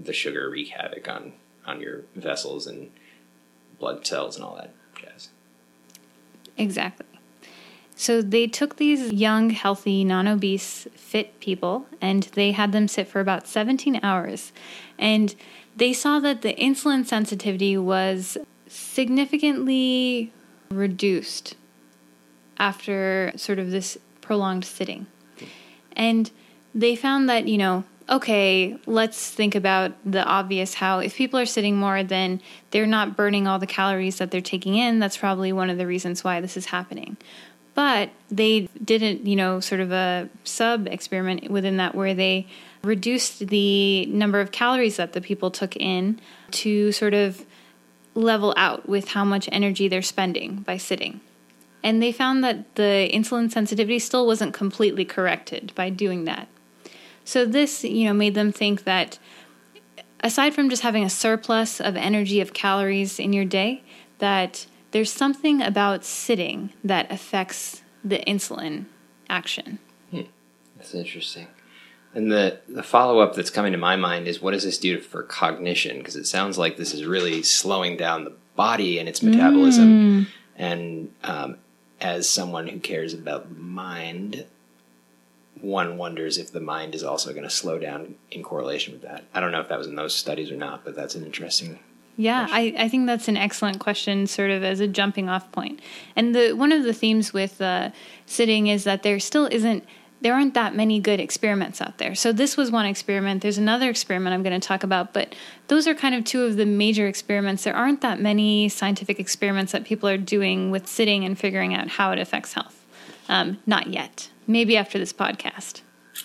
[0.05, 1.33] the sugar wreak havoc on
[1.67, 2.91] on your vessels and
[3.79, 5.29] blood cells and all that jazz.
[6.57, 7.07] Exactly.
[7.95, 13.09] So they took these young, healthy, non obese, fit people and they had them sit
[13.09, 14.53] for about 17 hours.
[14.99, 15.35] And
[15.77, 20.33] they saw that the insulin sensitivity was significantly
[20.71, 21.57] reduced
[22.57, 25.07] after sort of this prolonged sitting.
[25.93, 26.31] And
[26.75, 31.47] they found that, you know, okay, let's think about the obvious how if people are
[31.47, 32.41] sitting more, then
[32.71, 34.99] they're not burning all the calories that they're taking in.
[34.99, 37.17] That's probably one of the reasons why this is happening.
[37.75, 42.47] But they didn't, you know, sort of a sub experiment within that where they
[42.83, 46.21] reduced the number of calories that the people took in
[46.53, 47.45] to sort of
[48.15, 51.21] level out with how much energy they're spending by sitting.
[51.85, 56.49] And they found that the insulin sensitivity still wasn't completely corrected by doing that.
[57.29, 59.19] So this, you know, made them think that
[60.21, 63.83] aside from just having a surplus of energy of calories in your day,
[64.17, 68.87] that there's something about sitting that affects the insulin
[69.29, 69.79] action.
[70.11, 70.23] Hmm.
[70.79, 71.49] That's interesting.
[72.15, 74.99] And the, the follow up that's coming to my mind is what does this do
[74.99, 75.99] for cognition?
[75.99, 80.23] Because it sounds like this is really slowing down the body and its metabolism.
[80.23, 80.27] Mm.
[80.57, 81.59] And um,
[82.01, 84.47] as someone who cares about mind,
[85.61, 89.25] one wonders if the mind is also going to slow down in correlation with that.
[89.35, 91.79] I don't know if that was in those studies or not, but that's an interesting.
[92.17, 95.81] Yeah, I, I think that's an excellent question, sort of as a jumping off point.
[96.17, 97.91] And the one of the themes with uh,
[98.27, 99.85] sitting is that there still isn't
[100.21, 102.15] there aren't that many good experiments out there.
[102.15, 103.43] So this was one experiment.
[103.43, 105.35] There's another experiment I'm going to talk about, but
[105.69, 107.65] those are kind of two of the major experiments.
[107.65, 111.89] There aren't that many scientific experiments that people are doing with sitting and figuring out
[111.89, 112.85] how it affects health.
[113.29, 114.31] Um, not yet.
[114.49, 115.83] Maybe after this podcast.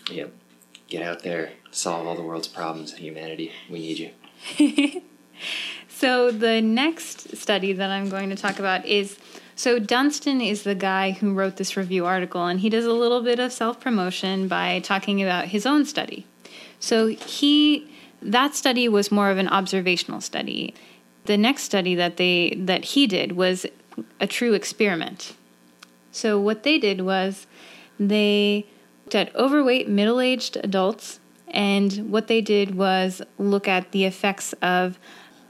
[0.10, 0.34] Yep.
[0.88, 3.52] Get out there, solve all the world's problems, and humanity.
[3.70, 5.02] We need you.
[5.88, 9.20] so the next study that I'm going to talk about is
[9.56, 13.22] so Dunstan is the guy who wrote this review article, and he does a little
[13.22, 16.26] bit of self promotion by talking about his own study.
[16.80, 17.90] So he
[18.22, 20.74] that study was more of an observational study.
[21.26, 23.66] The next study that they that he did was
[24.20, 25.34] a true experiment.
[26.12, 27.48] So what they did was
[28.10, 28.68] they
[29.06, 34.98] looked at overweight middle-aged adults and what they did was look at the effects of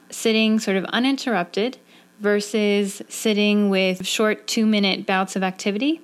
[0.09, 1.77] sitting sort of uninterrupted
[2.19, 6.01] versus sitting with short 2-minute bouts of activity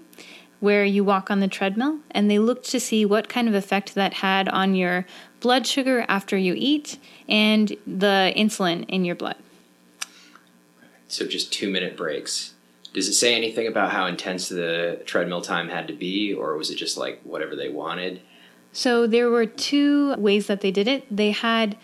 [0.59, 3.95] where you walk on the treadmill and they looked to see what kind of effect
[3.95, 5.05] that had on your
[5.39, 9.37] blood sugar after you eat and the insulin in your blood.
[11.07, 12.53] So just 2-minute breaks
[12.93, 16.69] does it say anything about how intense the treadmill time had to be, or was
[16.69, 18.21] it just like whatever they wanted?
[18.71, 21.05] So there were two ways that they did it.
[21.15, 21.77] They had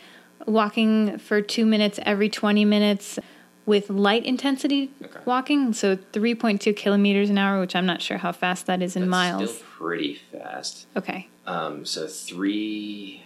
[0.45, 3.19] walking for two minutes every 20 minutes
[3.65, 5.19] with light intensity okay.
[5.25, 9.03] walking, so 3.2 kilometers an hour, which I'm not sure how fast that is in
[9.03, 9.55] That's miles.
[9.55, 10.85] Still pretty fast.
[10.95, 11.29] Okay.
[11.47, 13.23] Um, so three.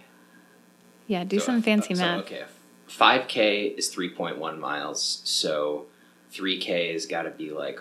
[1.06, 2.20] Yeah, do so some fancy so, math.
[2.20, 2.44] Okay,
[2.88, 5.86] 5K is 3.1 miles, so
[6.32, 7.78] 3K has got to be like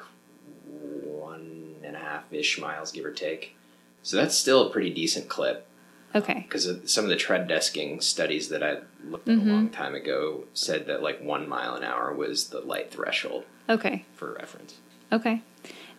[1.03, 3.55] one and a half ish miles, give or take.
[4.03, 5.67] So that's still a pretty decent clip
[6.15, 6.45] Okay.
[6.47, 9.49] because some of the tread desking studies that I looked at Mm-hmm.
[9.49, 13.45] a long time ago said that like one mile an hour was the light threshold
[13.69, 14.05] Okay.
[14.15, 14.75] for reference.
[15.11, 15.41] Okay.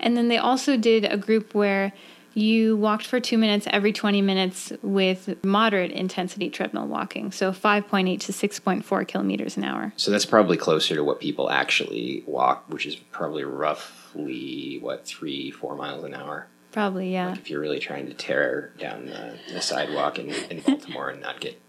[0.01, 1.93] And then they also did a group where
[2.35, 7.33] you walked for two minutes every 20 minutes with moderate intensity treadmill walking.
[7.33, 9.93] So 5.8 to 6.4 kilometers an hour.
[9.97, 15.51] So that's probably closer to what people actually walk, which is probably roughly what three,
[15.51, 16.47] four miles an hour.
[16.73, 17.33] Probably, yeah.
[17.33, 21.41] If you're really trying to tear down the, the sidewalk in, in Baltimore and not
[21.41, 21.61] get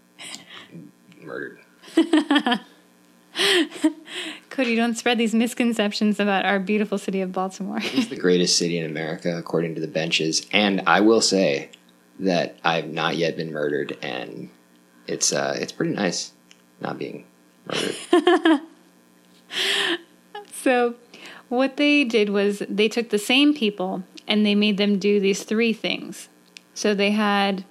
[1.20, 1.58] murdered.
[4.50, 7.78] Cody, don't spread these misconceptions about our beautiful city of Baltimore.
[7.82, 10.46] It's the greatest city in America, according to the benches.
[10.52, 11.70] And I will say
[12.20, 14.50] that I've not yet been murdered, and
[15.06, 16.32] it's uh, it's pretty nice
[16.80, 17.24] not being
[17.66, 18.60] murdered.
[20.62, 20.94] So,
[21.48, 25.42] what they did was they took the same people and they made them do these
[25.42, 26.28] three things.
[26.72, 27.64] So, they had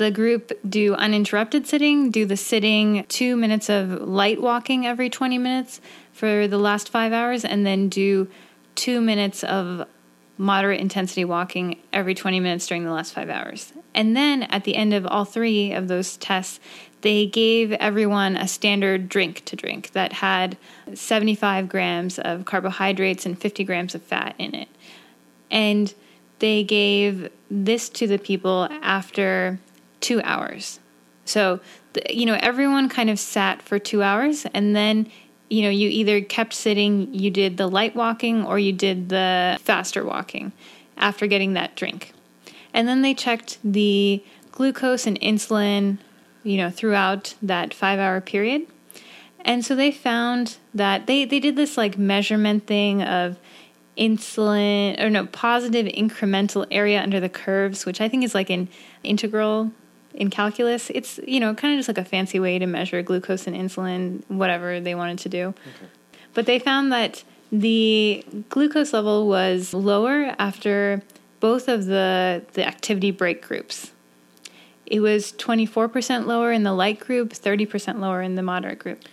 [0.00, 5.36] the group do uninterrupted sitting, do the sitting, two minutes of light walking every 20
[5.36, 5.78] minutes
[6.14, 8.26] for the last five hours, and then do
[8.74, 9.86] two minutes of
[10.38, 13.74] moderate intensity walking every 20 minutes during the last five hours.
[13.94, 16.60] And then at the end of all three of those tests,
[17.02, 20.56] they gave everyone a standard drink to drink that had
[20.94, 24.68] 75 grams of carbohydrates and 50 grams of fat in it.
[25.50, 25.92] And
[26.38, 29.58] they gave this to the people after
[30.00, 30.80] two hours.
[31.24, 31.60] So,
[32.08, 35.10] you know, everyone kind of sat for two hours and then,
[35.48, 39.58] you know, you either kept sitting, you did the light walking, or you did the
[39.62, 40.52] faster walking
[40.96, 42.12] after getting that drink.
[42.72, 45.98] And then they checked the glucose and insulin,
[46.42, 48.66] you know, throughout that five hour period.
[49.44, 53.38] And so they found that they, they did this like measurement thing of
[53.96, 58.68] insulin or no positive incremental area under the curves, which I think is like an
[59.02, 59.72] integral
[60.14, 60.90] in calculus.
[60.90, 64.22] It's you know kind of just like a fancy way to measure glucose and insulin,
[64.28, 65.54] whatever they wanted to do.
[66.34, 71.02] But they found that the glucose level was lower after
[71.40, 73.92] both of the the activity break groups.
[74.86, 79.04] It was 24% lower in the light group, 30% lower in the moderate group.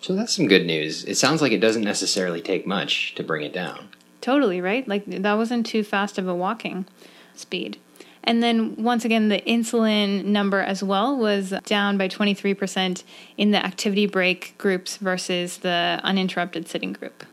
[0.00, 1.04] So that's some good news.
[1.04, 3.88] It sounds like it doesn't necessarily take much to bring it down.
[4.20, 4.86] Totally, right?
[4.86, 6.86] Like that wasn't too fast of a walking
[7.34, 7.78] speed.
[8.24, 13.02] And then once again, the insulin number as well was down by 23%
[13.36, 17.24] in the activity break groups versus the uninterrupted sitting group.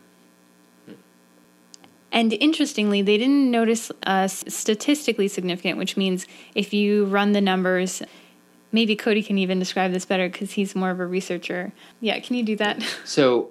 [2.12, 6.26] And interestingly, they didn't notice uh, statistically significant, which means
[6.56, 8.02] if you run the numbers,
[8.72, 11.72] maybe Cody can even describe this better because he's more of a researcher.
[12.00, 12.82] Yeah, can you do that?
[13.04, 13.50] So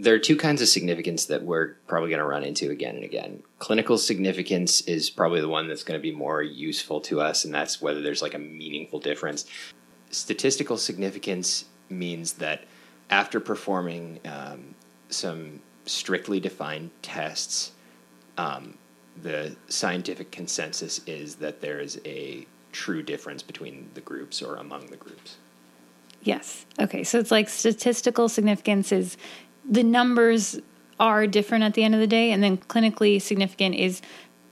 [0.00, 3.04] there are two kinds of significance that we're probably going to run into again and
[3.04, 3.42] again.
[3.58, 7.52] Clinical significance is probably the one that's going to be more useful to us, and
[7.52, 9.44] that's whether there's like a meaningful difference.
[10.10, 12.64] Statistical significance means that
[13.10, 14.74] after performing um,
[15.08, 17.72] some strictly defined tests,
[18.36, 18.78] um,
[19.22, 24.86] the scientific consensus is that there is a true difference between the groups or among
[24.86, 25.36] the groups.
[26.22, 26.66] Yes.
[26.78, 27.04] Okay.
[27.04, 29.16] So it's like statistical significance is
[29.68, 30.58] the numbers
[30.98, 34.02] are different at the end of the day, and then clinically significant is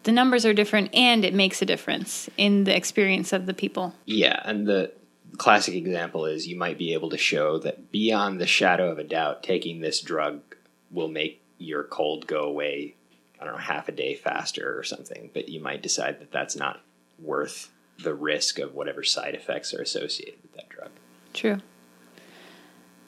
[0.04, 3.92] the numbers are different and it makes a difference in the experience of the people.
[4.04, 4.92] Yeah, and the
[5.36, 9.04] classic example is you might be able to show that beyond the shadow of a
[9.04, 10.40] doubt, taking this drug
[10.90, 12.94] will make your cold go away,
[13.40, 16.54] I don't know, half a day faster or something, but you might decide that that's
[16.54, 16.80] not
[17.18, 20.90] worth the risk of whatever side effects are associated with that drug.
[21.32, 21.60] True.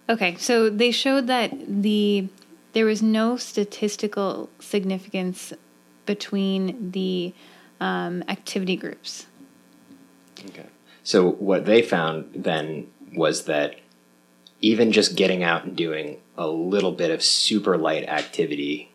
[0.09, 2.29] Okay, so they showed that the
[2.73, 5.53] there was no statistical significance
[6.07, 7.35] between the
[7.81, 9.27] um, activity groups.
[10.47, 10.67] Okay.
[11.03, 13.81] So what they found then was that
[14.61, 18.93] even just getting out and doing a little bit of super light activity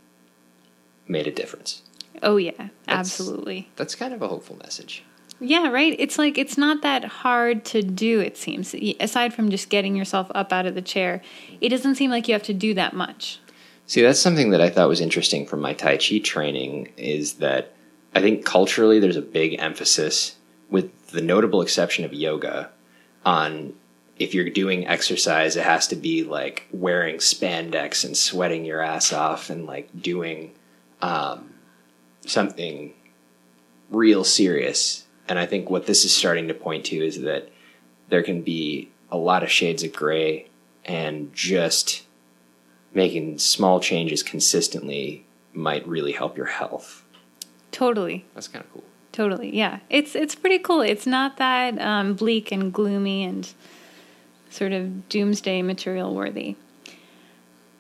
[1.08, 1.82] made a difference.
[2.22, 3.70] Oh yeah, absolutely.
[3.76, 5.04] That's kind of a hopeful message.
[5.40, 5.96] Yeah, right.
[6.00, 8.20] It's like it's not that hard to do.
[8.20, 11.22] It seems aside from just getting yourself up out of the chair,
[11.60, 13.40] it doesn't seem like you have to do that much.
[13.86, 17.74] See, that's something that I thought was interesting from my Tai Chi training is that
[18.16, 20.36] I think culturally there's a big emphasis,
[20.70, 22.70] with the notable exception of yoga,
[23.26, 23.74] on
[24.18, 29.12] if you're doing exercise, it has to be like wearing spandex and sweating your ass
[29.12, 30.54] off and like doing
[31.02, 31.54] um,
[32.26, 32.94] something
[33.90, 35.03] real serious.
[35.28, 37.50] And I think what this is starting to point to is that
[38.10, 40.50] there can be a lot of shades of gray
[40.86, 42.04] and just
[42.94, 47.04] making small changes consistently might really help your health.
[47.72, 48.26] Totally.
[48.34, 48.84] That's kind of cool.
[49.12, 49.56] Totally.
[49.56, 49.80] Yeah.
[49.90, 50.82] It's it's pretty cool.
[50.82, 53.52] It's not that um, bleak and gloomy and
[54.50, 56.56] sort of doomsday material worthy.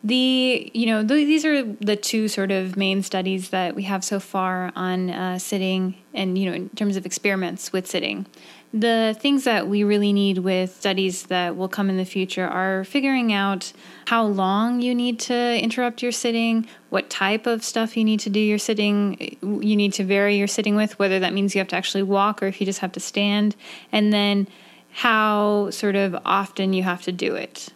[0.06, 4.04] The you know th- these are the two sort of main studies that we have
[4.04, 8.26] so far on uh, sitting and you know in terms of experiments with sitting.
[8.74, 12.84] The things that we really need with studies that will come in the future are
[12.84, 13.72] figuring out
[14.08, 18.32] how long you need to interrupt your sitting, what type of stuff you need to
[18.32, 21.68] do your sitting, you need to vary your sitting with, whether that means you have
[21.68, 23.56] to actually walk or if you just have to stand,
[23.92, 24.48] and then
[24.92, 27.70] how sort of often you have to do it.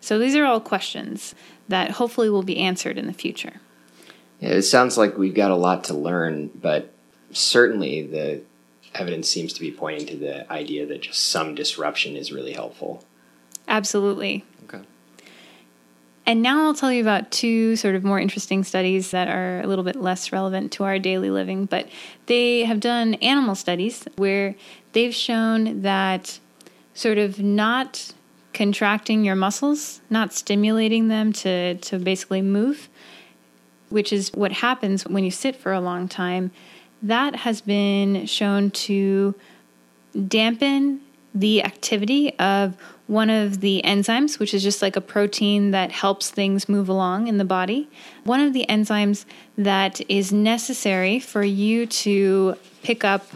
[0.00, 1.36] So these are all questions
[1.68, 3.60] that hopefully will be answered in the future.
[4.40, 6.92] Yeah, it sounds like we've got a lot to learn, but
[7.30, 8.42] certainly the
[8.94, 13.04] evidence seems to be pointing to the idea that just some disruption is really helpful.
[13.68, 14.44] Absolutely.
[14.64, 14.82] Okay.
[16.26, 19.66] And now I'll tell you about two sort of more interesting studies that are a
[19.66, 21.88] little bit less relevant to our daily living, but
[22.26, 24.54] they have done animal studies where
[24.92, 26.38] they've shown that
[26.94, 28.12] sort of not
[28.52, 32.88] contracting your muscles, not stimulating them to, to basically move,
[33.88, 36.50] which is what happens when you sit for a long time,
[37.02, 39.34] that has been shown to
[40.28, 41.00] dampen
[41.34, 42.76] the activity of
[43.06, 47.26] one of the enzymes, which is just like a protein that helps things move along
[47.26, 47.88] in the body.
[48.24, 49.24] One of the enzymes
[49.56, 53.26] that is necessary for you to pick up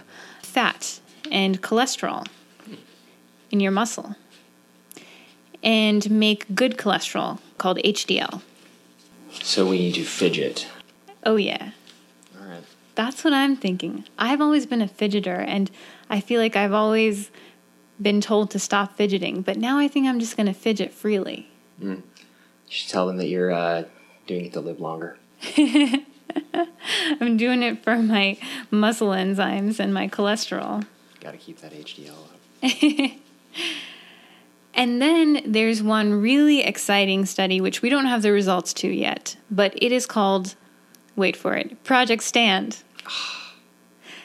[0.43, 1.01] fat
[1.31, 2.27] and cholesterol
[3.51, 4.15] in your muscle
[5.67, 8.41] and make good cholesterol called HDL.
[9.43, 10.69] So we need to fidget.
[11.25, 11.73] Oh, yeah.
[12.41, 12.63] All right.
[12.95, 14.05] That's what I'm thinking.
[14.17, 15.71] I've always been a fidgeter, and
[16.09, 17.31] I feel like I've always
[18.01, 21.49] been told to stop fidgeting, but now I think I'm just going to fidget freely.
[21.83, 21.97] Mm.
[21.97, 22.03] You
[22.69, 23.85] should tell them that you're uh,
[24.27, 25.19] doing it to live longer.
[27.21, 28.39] I'm doing it for my
[28.71, 30.87] muscle enzymes and my cholesterol.
[31.21, 33.13] Got to keep that HDL up.
[34.77, 39.37] And then there's one really exciting study, which we don't have the results to yet,
[39.51, 40.55] but it is called,
[41.17, 42.83] wait for it, Project Stand.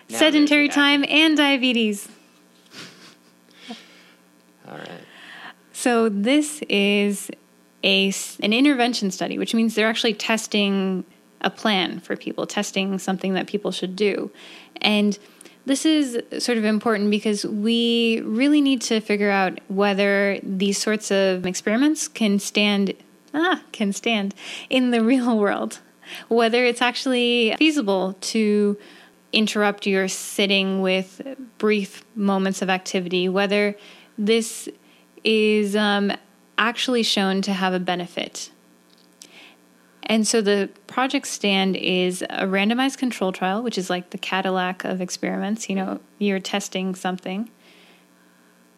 [0.10, 2.10] Sedentary time and diabetes.
[4.68, 4.90] All right.
[5.72, 7.32] So this is
[7.84, 11.06] a an intervention study, which means they're actually testing
[11.40, 14.32] a plan for people, testing something that people should do.
[14.82, 15.18] And
[15.66, 21.12] this is sort of important because we really need to figure out whether these sorts
[21.12, 22.94] of experiments can stand
[23.34, 24.34] ah, can stand
[24.70, 25.80] in the real world.
[26.28, 28.78] Whether it's actually feasible to
[29.32, 31.22] interrupt your sitting with
[31.58, 33.76] brief moments of activity, whether
[34.18, 34.68] this
[35.24, 36.12] is um,
[36.58, 38.52] actually shown to have a benefit.
[40.04, 44.84] And so the Project Stand is a randomized control trial, which is like the Cadillac
[44.84, 45.70] of experiments.
[45.70, 47.50] You know, you're testing something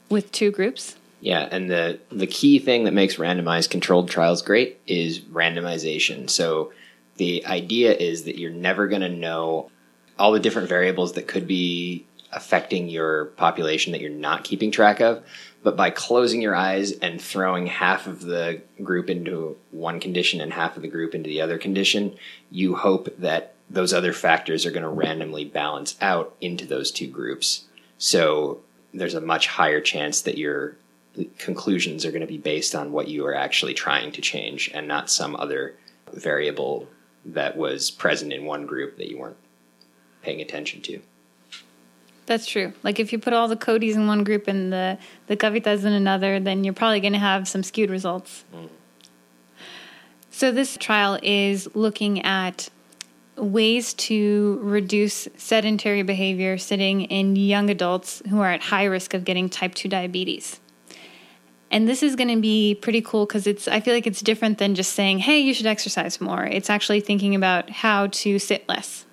[0.09, 0.95] with two groups.
[1.21, 6.29] Yeah, and the the key thing that makes randomized controlled trials great is randomization.
[6.29, 6.73] So
[7.15, 9.71] the idea is that you're never going to know
[10.19, 14.99] all the different variables that could be affecting your population that you're not keeping track
[14.99, 15.23] of,
[15.63, 20.53] but by closing your eyes and throwing half of the group into one condition and
[20.53, 22.15] half of the group into the other condition,
[22.51, 27.07] you hope that those other factors are going to randomly balance out into those two
[27.07, 27.65] groups.
[27.97, 28.59] So
[28.93, 30.75] there's a much higher chance that your
[31.37, 34.87] conclusions are going to be based on what you are actually trying to change and
[34.87, 35.75] not some other
[36.11, 36.87] variable
[37.25, 39.37] that was present in one group that you weren't
[40.21, 40.99] paying attention to.
[42.25, 42.73] That's true.
[42.83, 44.97] Like if you put all the Codys in one group and the
[45.27, 48.45] the Kavitas in another, then you're probably going to have some skewed results.
[50.31, 52.69] So this trial is looking at
[53.35, 59.25] ways to reduce sedentary behavior sitting in young adults who are at high risk of
[59.25, 60.59] getting type 2 diabetes.
[61.71, 64.59] And this is going to be pretty cool because it's I feel like it's different
[64.59, 68.69] than just saying, "Hey, you should exercise more." It's actually thinking about how to sit
[68.69, 69.05] less.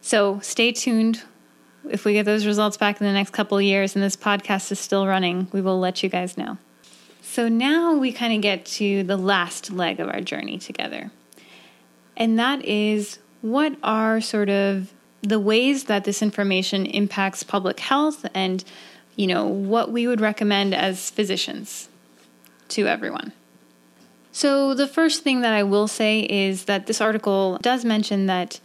[0.00, 1.22] So, stay tuned
[1.88, 4.78] if we get those results back in the next couple years and this podcast is
[4.78, 6.58] still running, we will let you guys know.
[7.22, 11.10] So now we kind of get to the last leg of our journey together.
[12.16, 18.26] And that is what are sort of the ways that this information impacts public health
[18.34, 18.64] and
[19.16, 21.88] you know what we would recommend as physicians
[22.68, 23.32] to everyone.
[24.32, 28.60] So the first thing that I will say is that this article does mention that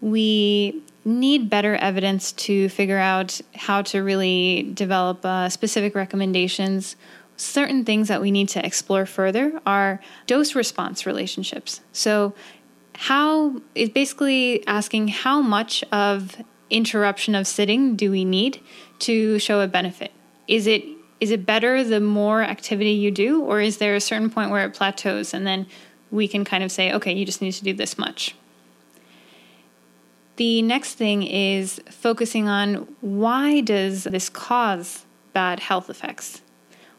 [0.00, 6.96] we need better evidence to figure out how to really develop uh, specific recommendations.
[7.36, 11.80] Certain things that we need to explore further are dose response relationships.
[11.92, 12.34] So,
[12.94, 16.36] how is basically asking how much of
[16.68, 18.60] interruption of sitting do we need
[19.00, 20.12] to show a benefit?
[20.46, 20.84] Is it
[21.18, 24.66] is it better the more activity you do, or is there a certain point where
[24.66, 25.66] it plateaus and then
[26.10, 28.34] we can kind of say, okay, you just need to do this much?
[30.40, 36.40] The next thing is focusing on why does this cause bad health effects?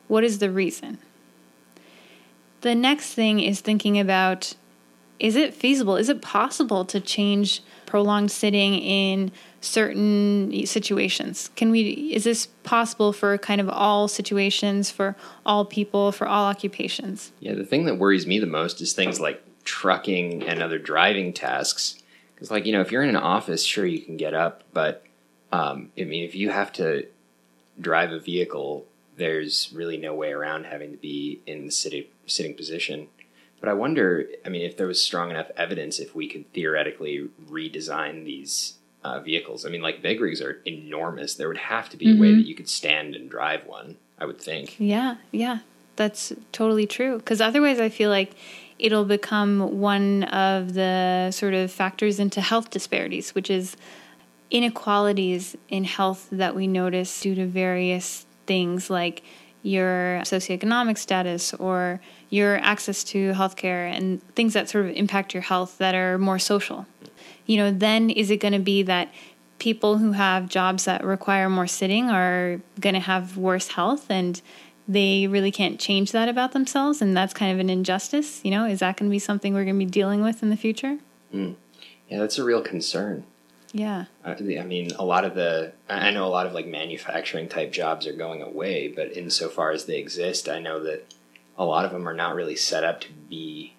[0.07, 0.99] What is the reason?
[2.61, 4.53] The next thing is thinking about
[5.17, 5.95] is it feasible?
[5.95, 11.49] Is it possible to change prolonged sitting in certain situations?
[11.55, 15.15] Can we is this possible for kind of all situations for
[15.47, 17.31] all people for all occupations?
[17.39, 21.33] Yeah, the thing that worries me the most is things like trucking and other driving
[21.33, 22.00] tasks
[22.41, 25.05] because, like, you know, if you're in an office, sure, you can get up, but
[25.51, 27.05] um, I mean, if you have to
[27.79, 32.55] drive a vehicle, there's really no way around having to be in the sitting, sitting
[32.55, 33.09] position.
[33.59, 37.29] But I wonder, I mean, if there was strong enough evidence, if we could theoretically
[37.47, 39.63] redesign these uh, vehicles.
[39.63, 41.35] I mean, like big rigs are enormous.
[41.35, 42.17] There would have to be mm-hmm.
[42.17, 42.37] a way mm-hmm.
[42.39, 43.97] that you could stand and drive one.
[44.17, 44.79] I would think.
[44.79, 45.59] Yeah, yeah,
[45.95, 47.17] that's totally true.
[47.17, 48.31] Because otherwise, I feel like
[48.81, 53.77] it'll become one of the sort of factors into health disparities, which is
[54.49, 59.23] inequalities in health that we notice due to various things like
[59.63, 65.43] your socioeconomic status or your access to healthcare and things that sort of impact your
[65.43, 66.85] health that are more social.
[67.45, 69.09] You know, then is it going to be that
[69.59, 74.41] people who have jobs that require more sitting are going to have worse health and
[74.87, 78.65] they really can't change that about themselves and that's kind of an injustice you know?
[78.65, 80.97] Is that going to be something we're going to be dealing with in the future?
[81.33, 81.55] Mm.
[82.09, 83.25] yeah that's a real concern.
[83.73, 84.05] Yeah.
[84.25, 87.71] Uh, i mean a lot of the i know a lot of like manufacturing type
[87.71, 91.13] jobs are going away but insofar as they exist i know that
[91.57, 93.75] a lot of them are not really set up to be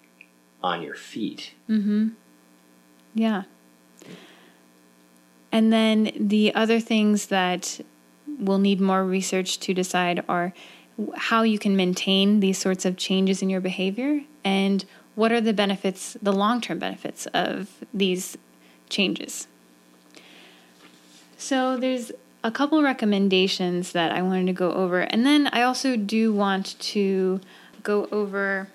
[0.63, 1.53] on your feet.
[1.69, 2.09] Mm-hmm.
[3.13, 3.43] Yeah.
[5.51, 7.81] And then the other things that
[8.39, 10.53] we'll need more research to decide are
[11.15, 14.85] how you can maintain these sorts of changes in your behavior and
[15.15, 18.37] what are the benefits, the long term benefits of these
[18.89, 19.47] changes.
[21.37, 22.11] So, there's
[22.43, 26.79] a couple recommendations that I wanted to go over, and then I also do want
[26.79, 27.41] to
[27.83, 28.69] go over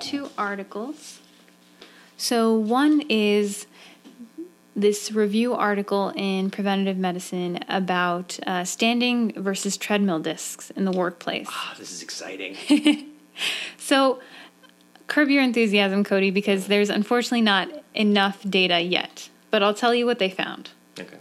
[0.00, 1.20] two articles.
[2.16, 3.66] So, one is
[4.74, 11.48] this review article in Preventative Medicine about uh, standing versus treadmill desks in the workplace.
[11.50, 12.56] Ah, this is exciting.
[13.76, 14.20] so,
[15.06, 19.28] curb your enthusiasm, Cody, because there's unfortunately not enough data yet.
[19.50, 20.70] But I'll tell you what they found.
[20.98, 21.18] Okay.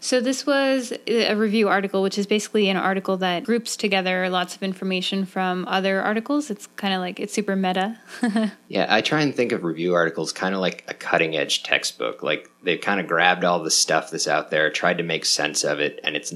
[0.00, 4.54] So, this was a review article, which is basically an article that groups together lots
[4.54, 6.50] of information from other articles.
[6.50, 7.98] It's kind of like it's super meta.
[8.68, 12.22] yeah, I try and think of review articles kind of like a cutting edge textbook.
[12.22, 15.64] Like they've kind of grabbed all the stuff that's out there, tried to make sense
[15.64, 16.32] of it, and it's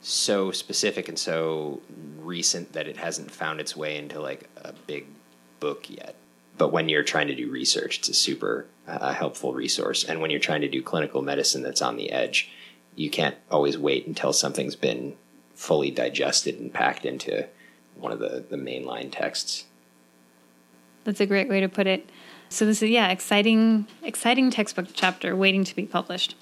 [0.00, 1.80] so specific and so
[2.20, 5.06] recent that it hasn't found its way into like a big
[5.60, 6.14] book yet.
[6.58, 10.04] But when you're trying to do research, it's a super uh, helpful resource.
[10.04, 12.50] And when you're trying to do clinical medicine that's on the edge,
[12.94, 15.16] you can't always wait until something's been
[15.54, 17.46] fully digested and packed into
[17.94, 19.64] one of the, the mainline texts.
[21.04, 22.08] That's a great way to put it.
[22.48, 26.36] So this is yeah, exciting exciting textbook chapter waiting to be published.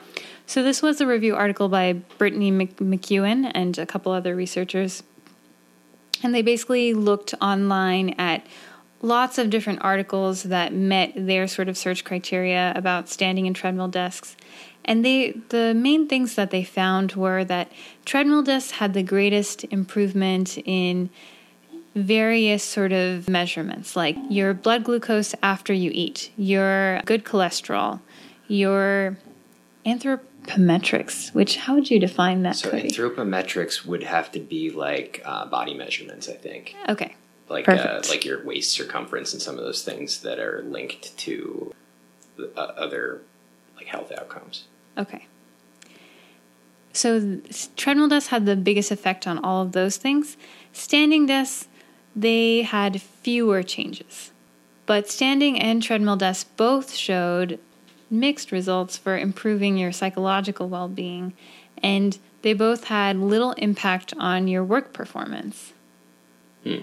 [0.44, 5.04] So this was a review article by Brittany MacEwen and a couple other researchers.
[6.22, 8.44] And they basically looked online at
[9.02, 13.88] lots of different articles that met their sort of search criteria about standing in treadmill
[13.88, 14.36] desks
[14.90, 17.70] and they the main things that they found were that
[18.04, 21.08] treadmill desks had the greatest improvement in
[21.94, 28.00] various sort of measurements like your blood glucose after you eat, your good cholesterol,
[28.48, 29.16] your
[29.86, 32.56] anthropometrics, which how would you define that?
[32.56, 32.88] So Cody?
[32.88, 36.74] anthropometrics would have to be like uh, body measurements, I think.
[36.88, 37.14] Okay.
[37.48, 41.72] Like uh, like your waist circumference and some of those things that are linked to
[42.56, 43.22] uh, other
[43.76, 44.64] like health outcomes.
[45.00, 45.26] Okay.
[46.92, 47.40] So
[47.76, 50.36] treadmill desks had the biggest effect on all of those things.
[50.72, 51.68] Standing desks,
[52.14, 54.32] they had fewer changes.
[54.86, 57.58] But standing and treadmill desks both showed
[58.10, 61.32] mixed results for improving your psychological well being,
[61.82, 65.72] and they both had little impact on your work performance.
[66.64, 66.80] Hmm.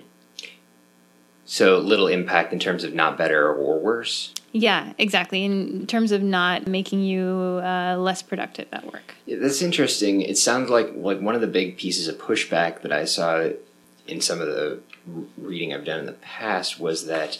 [1.47, 4.33] So little impact in terms of not better or worse?
[4.51, 5.45] Yeah, exactly.
[5.45, 9.15] In terms of not making you uh, less productive at work.
[9.25, 10.21] Yeah, that's interesting.
[10.21, 13.49] It sounds like like one of the big pieces of pushback that I saw
[14.07, 14.81] in some of the
[15.37, 17.39] reading I've done in the past was that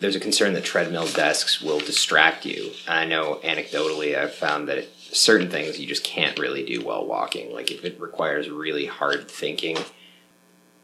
[0.00, 2.72] there's a concern that treadmill desks will distract you.
[2.88, 7.52] I know anecdotally, I've found that certain things you just can't really do while walking.
[7.52, 9.76] Like if it requires really hard thinking,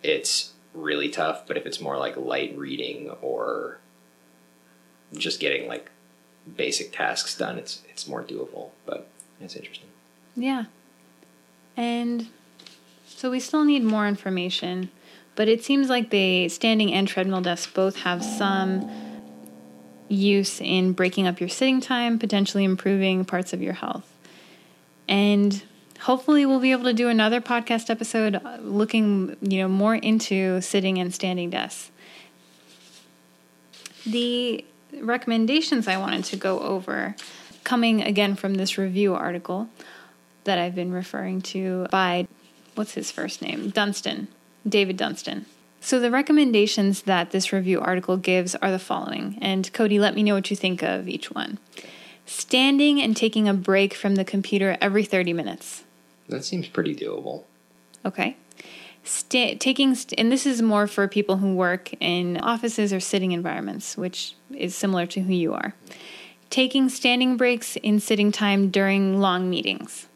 [0.03, 1.47] it's really tough.
[1.47, 3.79] But if it's more like light reading or
[5.15, 5.91] just getting like
[6.57, 8.71] basic tasks done, it's it's more doable.
[8.87, 9.09] But
[9.41, 9.89] it's interesting.
[10.37, 10.65] Yeah.
[11.77, 12.29] And
[13.07, 14.91] so we still need more information,
[15.37, 18.91] but it seems like the standing and treadmill desks both have some
[20.09, 24.07] use in breaking up your sitting time, potentially improving parts of your health.
[25.09, 25.63] And
[26.03, 30.61] hopefully we'll be able to do another podcast episode uh, looking, you know, more into
[30.61, 31.91] sitting and standing desks.
[34.05, 34.65] The
[35.01, 37.15] recommendations I wanted to go over
[37.65, 39.69] coming again from this review article
[40.45, 42.27] that I've been referring to by
[42.75, 43.71] what's his first name?
[43.71, 44.27] Dunstan,
[44.69, 45.47] David Dunstan.
[45.81, 49.37] So, the recommendations that this review article gives are the following.
[49.41, 51.59] And Cody, let me know what you think of each one.
[52.25, 55.83] Standing and taking a break from the computer every 30 minutes.
[56.29, 57.45] That seems pretty doable.
[58.05, 58.37] Okay.
[59.05, 63.33] Sta- taking, st- and this is more for people who work in offices or sitting
[63.33, 65.75] environments, which is similar to who you are.
[66.51, 70.07] Taking standing breaks in sitting time during long meetings.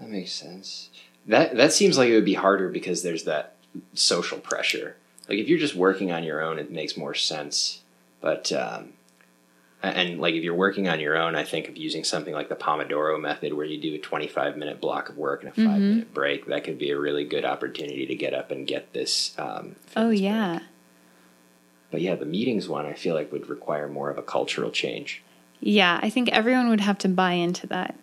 [0.00, 0.90] That makes sense.
[1.26, 3.54] That that seems like it would be harder because there's that
[3.94, 4.96] social pressure.
[5.28, 7.82] Like if you're just working on your own, it makes more sense.
[8.20, 8.94] But um,
[9.82, 12.56] and like if you're working on your own, I think of using something like the
[12.56, 15.80] Pomodoro method, where you do a 25 minute block of work and a 5 mm-hmm.
[15.80, 16.46] minute break.
[16.46, 19.34] That could be a really good opportunity to get up and get this.
[19.38, 20.58] Um, oh yeah.
[20.58, 20.68] Break.
[21.90, 25.22] But yeah, the meetings one I feel like would require more of a cultural change.
[25.60, 27.96] Yeah, I think everyone would have to buy into that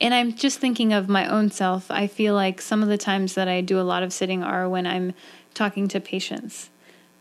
[0.00, 1.90] and I'm just thinking of my own self.
[1.90, 4.68] I feel like some of the times that I do a lot of sitting are
[4.68, 5.14] when I'm
[5.54, 6.70] talking to patients.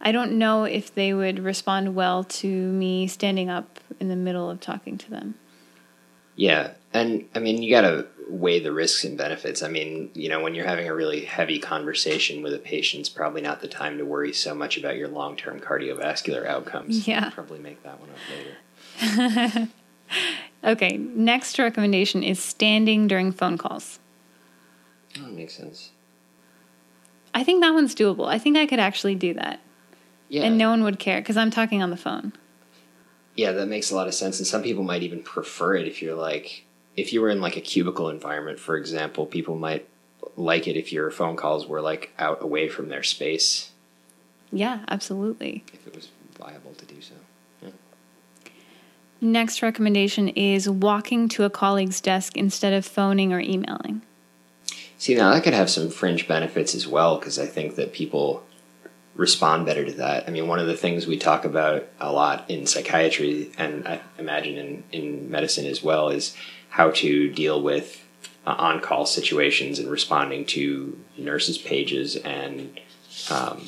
[0.02, 4.50] I don't know if they would respond well to me standing up in the middle
[4.50, 5.36] of talking to them.
[6.36, 6.72] Yeah.
[6.94, 9.64] And I mean, you got to weigh the risks and benefits.
[9.64, 13.10] I mean, you know, when you're having a really heavy conversation with a patient, it's
[13.10, 17.08] probably not the time to worry so much about your long term cardiovascular outcomes.
[17.08, 17.30] Yeah.
[17.32, 19.68] probably make that one up later.
[20.64, 24.00] Okay, next recommendation is standing during phone calls.
[25.18, 25.92] Oh, that makes sense.
[27.34, 28.28] I think that one's doable.
[28.28, 29.60] I think I could actually do that.
[30.30, 30.44] Yeah.
[30.44, 32.34] And no one would care because I'm talking on the phone.
[33.36, 34.40] Yeah, that makes a lot of sense.
[34.40, 36.66] And some people might even prefer it if you're like,
[36.96, 39.88] if you were in like a cubicle environment, for example, people might
[40.36, 43.72] like it if your phone calls were like out away from their space.
[44.52, 45.64] Yeah, absolutely.
[45.74, 47.14] If it was viable to do so.
[49.20, 54.04] Next recommendation is walking to a colleague's desk instead of phoning or emailing.
[55.00, 58.44] See, now that could have some fringe benefits as well because I think that people
[59.18, 60.28] respond better to that.
[60.28, 64.00] I mean, one of the things we talk about a lot in psychiatry and I
[64.18, 66.36] imagine in, in medicine as well is
[66.70, 68.02] how to deal with
[68.46, 72.80] uh, on call situations and responding to nurses' pages and
[73.32, 73.66] um,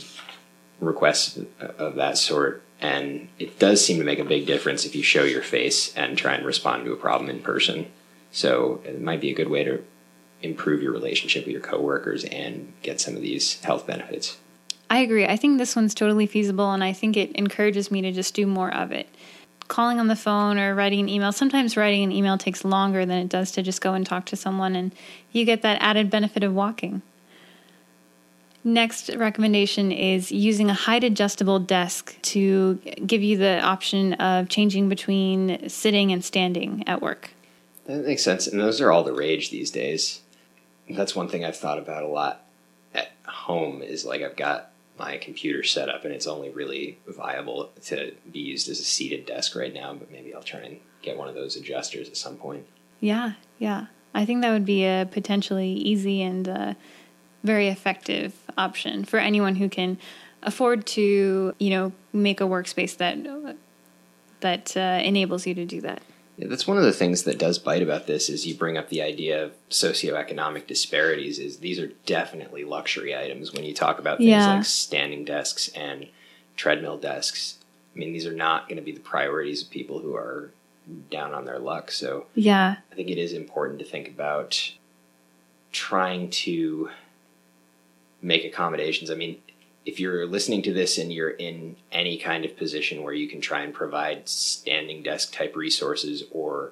[0.79, 5.03] requests of that sort and it does seem to make a big difference if you
[5.03, 7.91] show your face and try and respond to a problem in person.
[8.31, 9.83] So it might be a good way to
[10.41, 14.37] improve your relationship with your coworkers and get some of these health benefits.
[14.89, 15.25] I agree.
[15.25, 18.47] I think this one's totally feasible, and I think it encourages me to just do
[18.47, 19.07] more of it.
[19.67, 23.19] Calling on the phone or writing an email, sometimes writing an email takes longer than
[23.19, 24.93] it does to just go and talk to someone, and
[25.31, 27.03] you get that added benefit of walking.
[28.63, 32.75] Next recommendation is using a height adjustable desk to
[33.05, 37.29] give you the option of changing between sitting and standing at work.
[37.85, 38.47] That makes sense.
[38.47, 40.21] And those are all the rage these days.
[40.89, 42.43] That's one thing I've thought about a lot
[42.93, 47.71] at home is like I've got my computer set up and it's only really viable
[47.85, 51.17] to be used as a seated desk right now, but maybe I'll try and get
[51.17, 52.65] one of those adjusters at some point.
[52.99, 53.87] Yeah, yeah.
[54.13, 56.73] I think that would be a potentially easy and uh,
[57.43, 59.97] very effective option for anyone who can
[60.43, 63.55] afford to, you know, make a workspace that
[64.41, 66.01] that uh, enables you to do that.
[66.39, 68.87] Yeah, that's one of the things that does bite about this is you bring up
[68.87, 74.19] the idea of socioeconomic disparities is these are definitely luxury items when you talk about
[74.19, 74.55] things yeah.
[74.55, 76.07] like standing desks and
[76.55, 77.57] treadmill desks.
[77.93, 80.51] I mean, these are not going to be the priorities of people who are
[81.11, 81.91] down on their luck.
[81.91, 82.77] So, yeah.
[82.89, 84.71] I think it is important to think about
[85.73, 86.89] trying to
[88.21, 89.11] make accommodations.
[89.11, 89.41] I mean,
[89.89, 93.41] if you're listening to this and you're in any kind of position where you can
[93.41, 96.71] try and provide standing desk type resources or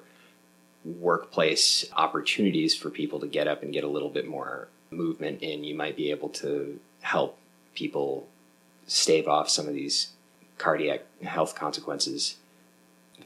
[0.84, 5.64] workplace opportunities for people to get up and get a little bit more movement in,
[5.64, 7.36] you might be able to help
[7.74, 8.28] people
[8.86, 10.12] stave off some of these
[10.56, 12.36] cardiac health consequences,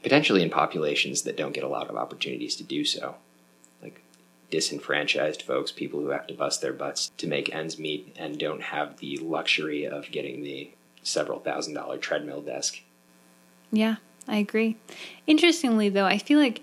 [0.01, 3.15] potentially in populations that don't get a lot of opportunities to do so.
[4.53, 8.61] Disenfranchised folks, people who have to bust their butts to make ends meet and don't
[8.61, 10.69] have the luxury of getting the
[11.01, 12.79] several thousand dollar treadmill desk.
[13.71, 13.95] Yeah,
[14.27, 14.77] I agree.
[15.25, 16.61] Interestingly, though, I feel like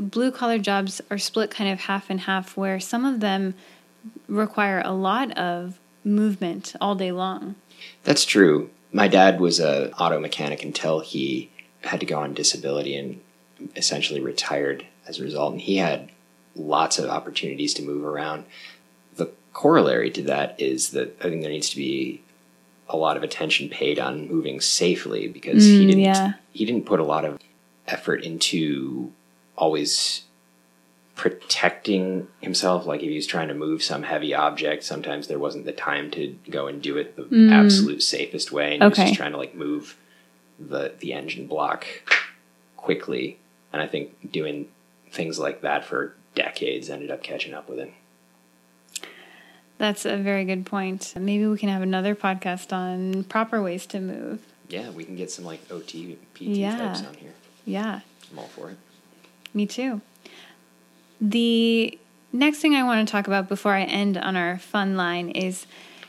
[0.00, 3.54] blue collar jobs are split kind of half and half, where some of them
[4.28, 7.56] require a lot of movement all day long.
[8.04, 8.70] That's true.
[8.92, 13.20] My dad was a auto mechanic until he had to go on disability and
[13.74, 15.54] essentially retired as a result.
[15.54, 16.10] And he had
[16.56, 18.44] lots of opportunities to move around.
[19.16, 22.22] The corollary to that is that I think there needs to be
[22.88, 26.32] a lot of attention paid on moving safely because he Mm, didn't yeah.
[26.52, 27.38] he didn't put a lot of
[27.86, 29.10] effort into
[29.56, 30.22] always
[31.14, 35.64] protecting himself like if he was trying to move some heavy object sometimes there wasn't
[35.64, 39.04] the time to go and do it the absolute safest way and he was Mm.
[39.06, 39.96] Just trying to like move
[40.58, 41.86] the the engine block
[42.76, 43.38] quickly
[43.72, 44.66] and i think doing
[45.10, 47.92] things like that for decades ended up catching up with him
[49.78, 51.14] That's a very good point.
[51.18, 54.40] Maybe we can have another podcast on proper ways to move.
[54.68, 55.86] yeah we can get some like ot
[56.34, 56.76] pt Yeah.
[56.78, 58.76] types on here Yeah, i'm all for it
[59.52, 60.00] me too.
[61.20, 61.96] The
[62.32, 65.66] next thing I want to talk about before I end on our fun line is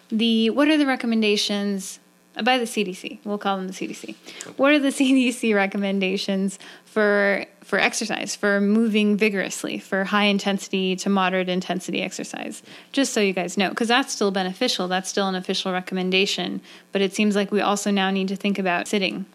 [0.10, 2.00] the what are the recommendations
[2.44, 3.20] by the CDC?
[3.24, 4.16] We'll call them the CDC.
[4.58, 11.10] What are the CDC recommendations for for exercise, for moving vigorously, for high intensity to
[11.10, 12.62] moderate intensity exercise?
[12.92, 14.88] Just so you guys know, because that's still beneficial.
[14.88, 16.62] That's still an official recommendation.
[16.92, 19.26] But it seems like we also now need to think about sitting.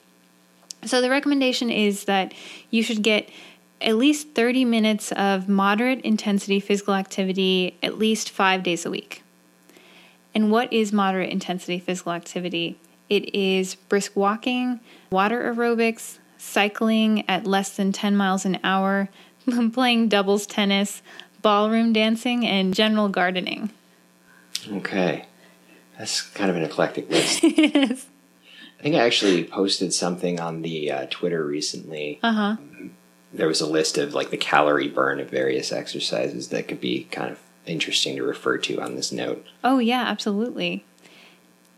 [0.84, 2.32] So the recommendation is that
[2.70, 3.28] you should get
[3.80, 9.22] at least 30 minutes of moderate intensity physical activity at least five days a week.
[10.34, 12.78] And what is moderate intensity physical activity?
[13.10, 14.80] It is brisk walking,
[15.10, 19.08] water aerobics, cycling at less than 10 miles an hour,
[19.72, 21.02] playing doubles tennis,
[21.42, 23.70] ballroom dancing, and general gardening.
[24.72, 25.26] okay
[25.98, 31.06] that's kind of an eclectic list I think I actually posted something on the uh,
[31.10, 32.18] Twitter recently.
[32.22, 32.56] Uh huh.
[33.30, 37.04] There was a list of like the calorie burn of various exercises that could be
[37.10, 39.44] kind of interesting to refer to on this note.
[39.62, 40.86] Oh, yeah, absolutely.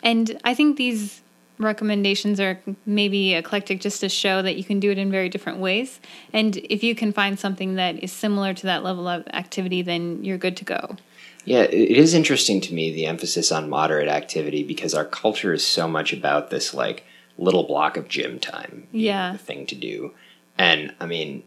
[0.00, 1.21] And I think these
[1.64, 5.58] recommendations are maybe eclectic just to show that you can do it in very different
[5.58, 6.00] ways.
[6.32, 10.24] And if you can find something that is similar to that level of activity, then
[10.24, 10.96] you're good to go.
[11.44, 15.66] Yeah, it is interesting to me the emphasis on moderate activity because our culture is
[15.66, 17.04] so much about this like
[17.38, 18.86] little block of gym time.
[18.92, 19.32] Yeah.
[19.32, 20.12] the thing to do.
[20.56, 21.42] And I mean,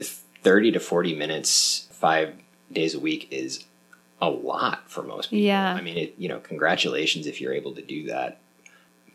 [0.00, 2.34] 30 to 40 minutes 5
[2.72, 3.64] days a week is
[4.20, 5.44] a lot for most people.
[5.44, 5.74] Yeah.
[5.74, 8.40] I mean, it, you know, congratulations if you're able to do that.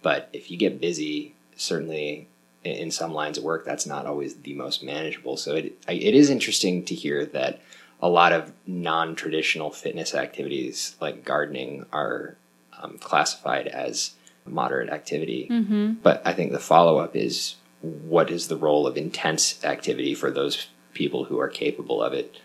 [0.02, 2.28] But if you get busy, certainly
[2.64, 5.38] in, some lines of work, that's not always the most manageable.
[5.38, 7.62] So it it is interesting to hear that
[8.02, 12.38] a lot of non-traditional fitness activities like gardening are
[12.82, 14.12] um, classified as
[14.46, 15.48] moderate activity.
[15.52, 15.94] Mm-hmm.
[16.02, 20.68] But I think the follow-up is what is the role of intense activity for those
[20.94, 22.38] people who are capable of it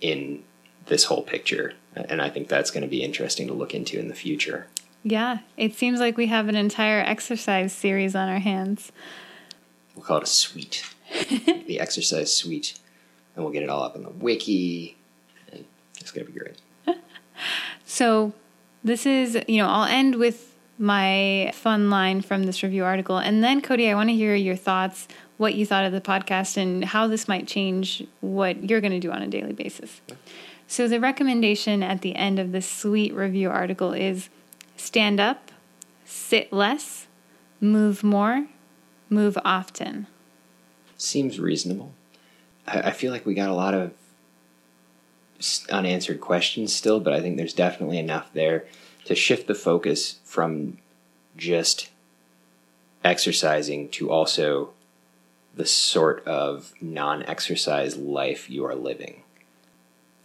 [0.00, 0.42] in
[0.86, 1.74] this whole picture?
[1.94, 4.66] And I think that's going to be interesting to look into in the future.
[5.08, 8.90] Yeah, it seems like we have an entire exercise series on our hands.
[9.94, 10.84] We'll call it a suite,
[11.30, 12.76] the exercise suite,
[13.36, 14.96] and we'll get it all up on the wiki,
[15.52, 15.64] and
[16.00, 16.60] it's going to be great.
[17.88, 18.32] So,
[18.82, 23.16] this is, you know, I'll end with my fun line from this review article.
[23.16, 26.56] And then, Cody, I want to hear your thoughts, what you thought of the podcast,
[26.56, 30.00] and how this might change what you're going to do on a daily basis.
[30.66, 34.30] So, the recommendation at the end of this sweet review article is
[34.76, 35.50] stand up,
[36.04, 37.06] sit less,
[37.60, 38.46] move more,
[39.08, 40.06] move often.
[40.96, 41.92] Seems reasonable.
[42.66, 43.92] I, I feel like we got a lot of
[45.70, 48.64] unanswered questions still, but I think there's definitely enough there
[49.04, 50.78] to shift the focus from
[51.36, 51.90] just
[53.04, 54.70] exercising to also
[55.54, 59.22] the sort of non exercise life you are living.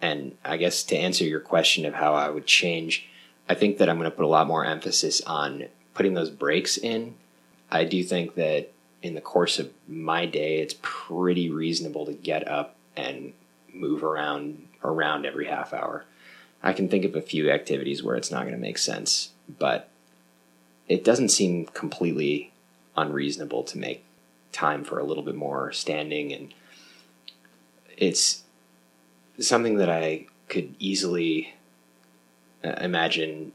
[0.02, 3.08] And I guess to answer your question of how I would change,
[3.52, 6.78] I think that I'm going to put a lot more emphasis on putting those breaks
[6.78, 7.16] in.
[7.70, 8.72] I do think that
[9.02, 13.34] in the course of my day, it's pretty reasonable to get up and
[13.74, 16.06] move around around every half hour.
[16.64, 19.90] I can think of a few activities where it's not going to make sense, but
[20.88, 22.54] it doesn't seem completely
[22.96, 24.06] unreasonable to make
[24.54, 26.54] time for a little bit more standing and
[27.98, 28.44] it's
[29.40, 31.54] something that I could easily
[32.64, 33.52] imagine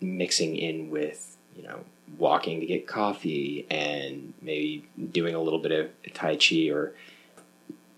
[0.00, 1.80] mixing in with, you know,
[2.18, 6.94] walking to get coffee and maybe doing a little bit of Tai Chi or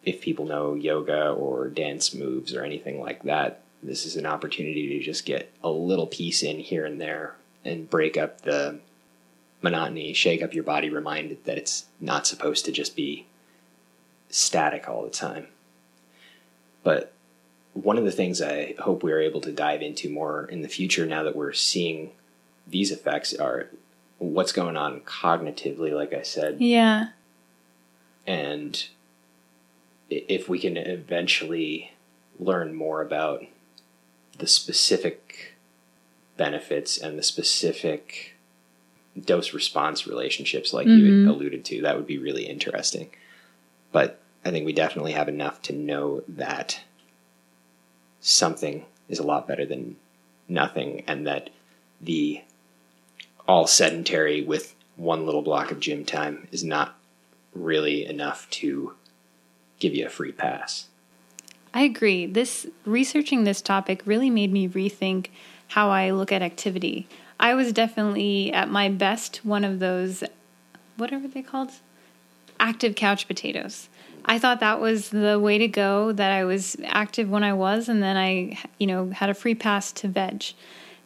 [0.04, 4.98] if people know yoga or dance moves or anything like that, this is an opportunity
[4.98, 7.34] to just get a little piece in here and there
[7.64, 8.78] and break up the
[9.62, 13.26] monotony, shake up your body, remind it that it's not supposed to just be
[14.28, 15.48] static all the time.
[16.84, 17.12] But
[17.82, 21.04] one of the things I hope we're able to dive into more in the future
[21.04, 22.12] now that we're seeing
[22.66, 23.68] these effects are
[24.18, 26.56] what's going on cognitively, like I said.
[26.60, 27.08] Yeah.
[28.26, 28.86] And
[30.08, 31.92] if we can eventually
[32.38, 33.44] learn more about
[34.38, 35.54] the specific
[36.36, 38.34] benefits and the specific
[39.24, 41.24] dose response relationships like mm-hmm.
[41.24, 43.08] you alluded to that would be really interesting
[43.90, 46.80] but i think we definitely have enough to know that
[48.26, 49.94] something is a lot better than
[50.48, 51.48] nothing and that
[52.00, 52.42] the
[53.46, 56.98] all sedentary with one little block of gym time is not
[57.54, 58.94] really enough to
[59.78, 60.88] give you a free pass.
[61.72, 62.26] I agree.
[62.26, 65.28] This researching this topic really made me rethink
[65.68, 67.06] how I look at activity.
[67.38, 70.24] I was definitely at my best one of those
[70.96, 71.70] whatever they called
[72.58, 73.88] active couch potatoes.
[74.26, 77.88] I thought that was the way to go that I was active when I was
[77.88, 80.44] and then I you know had a free pass to veg.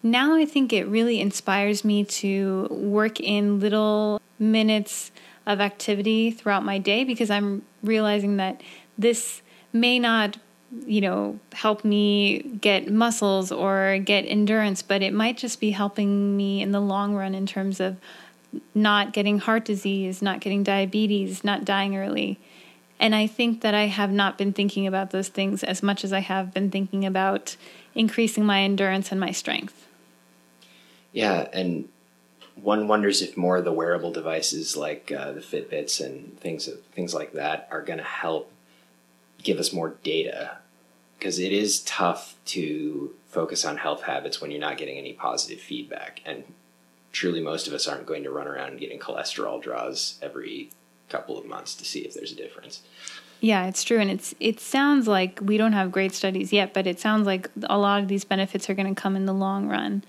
[0.02, 5.12] Now I think it really inspires me to work in little minutes
[5.46, 8.62] of activity throughout my day because I'm realizing that
[8.96, 9.42] this
[9.72, 10.38] may not
[10.86, 16.36] you know help me get muscles or get endurance but it might just be helping
[16.36, 17.96] me in the long run in terms of
[18.74, 22.38] not getting heart disease not getting diabetes not dying early
[23.00, 26.12] and i think that i have not been thinking about those things as much as
[26.12, 27.56] i have been thinking about
[27.94, 29.88] increasing my endurance and my strength.
[31.12, 31.88] Yeah and
[32.54, 37.14] one wonders if more of the wearable devices like uh, the Fitbits and things things
[37.14, 38.52] like that are going to help
[39.42, 40.58] give us more data.
[41.18, 45.60] Because it is tough to focus on health habits when you're not getting any positive
[45.60, 46.22] feedback.
[46.24, 46.44] And
[47.12, 50.70] truly most of us aren't going to run around getting cholesterol draws every
[51.10, 52.82] couple of months to see if there's a difference.
[53.40, 56.86] Yeah, it's true and it's it sounds like we don't have great studies yet, but
[56.86, 59.68] it sounds like a lot of these benefits are going to come in the long
[59.68, 60.02] run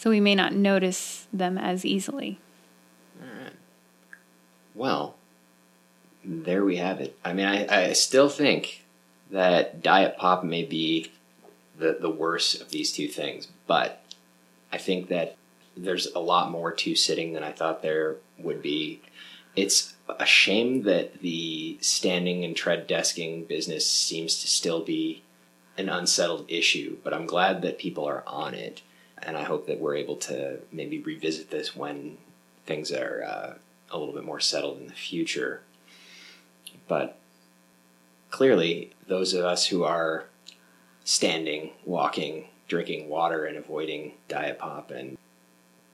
[0.00, 2.38] so we may not notice them as easily.
[3.20, 3.52] All right.
[4.74, 5.16] Well,
[6.24, 7.18] there we have it.
[7.22, 8.82] I mean, I, I still think
[9.30, 11.12] that diet pop may be
[11.78, 14.02] the, the worst of these two things, but
[14.72, 15.36] I think that
[15.76, 19.02] there's a lot more to sitting than I thought there would be.
[19.56, 25.22] It's a shame that the standing and tread desking business seems to still be
[25.76, 28.82] an unsettled issue, but I'm glad that people are on it
[29.22, 32.16] and I hope that we're able to maybe revisit this when
[32.66, 33.54] things are uh,
[33.90, 35.62] a little bit more settled in the future.
[36.88, 37.18] But
[38.30, 40.24] clearly, those of us who are
[41.04, 45.18] standing, walking, drinking water, and avoiding diet pop and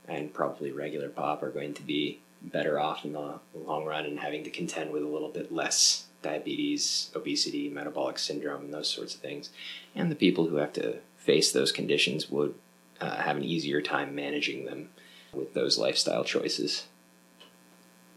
[0.09, 4.21] and probably regular pop are going to be better off in the long run and
[4.21, 9.15] having to contend with a little bit less diabetes, obesity, metabolic syndrome, and those sorts
[9.15, 9.51] of things.
[9.95, 12.55] And the people who have to face those conditions would
[13.01, 14.91] uh, have an easier time managing them
[15.33, 16.87] with those lifestyle choices.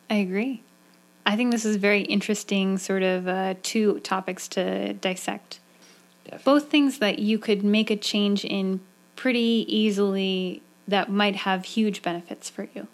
[0.10, 0.64] I agree.
[1.26, 5.60] I think this is very interesting, sort of uh, two topics to dissect.
[6.24, 6.44] Definitely.
[6.46, 8.80] Both things that you could make a change in
[9.16, 12.88] pretty easily that might have huge benefits for you.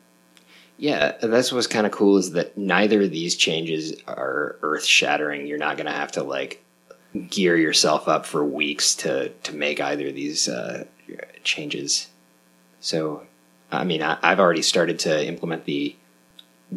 [0.78, 5.48] Yeah, that's what's kind of cool is that neither of these changes are earth shattering.
[5.48, 6.64] You're not going to have to like
[7.30, 10.84] gear yourself up for weeks to to make either of these uh,
[11.44, 12.08] changes.
[12.82, 13.26] So,
[13.72, 15.96] I mean, I, have already started to implement the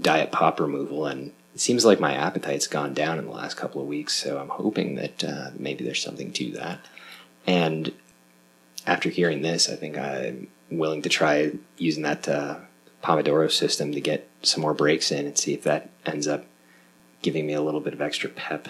[0.00, 3.80] diet pop removal, and it seems like my appetite's gone down in the last couple
[3.80, 4.14] of weeks.
[4.14, 6.80] So I'm hoping that uh, maybe there's something to that.
[7.46, 7.92] And
[8.86, 12.58] after hearing this, I think I'm willing to try using that uh,
[13.02, 16.44] Pomodoro system to get some more breaks in and see if that ends up
[17.22, 18.68] giving me a little bit of extra pep.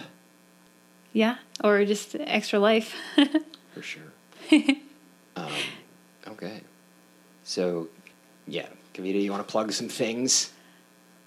[1.12, 2.94] Yeah, or just extra life.
[3.74, 4.02] For sure.
[5.36, 5.52] Um,
[6.26, 6.62] okay.
[7.44, 7.88] So,
[8.48, 10.52] yeah, Kavita, you want to plug some things?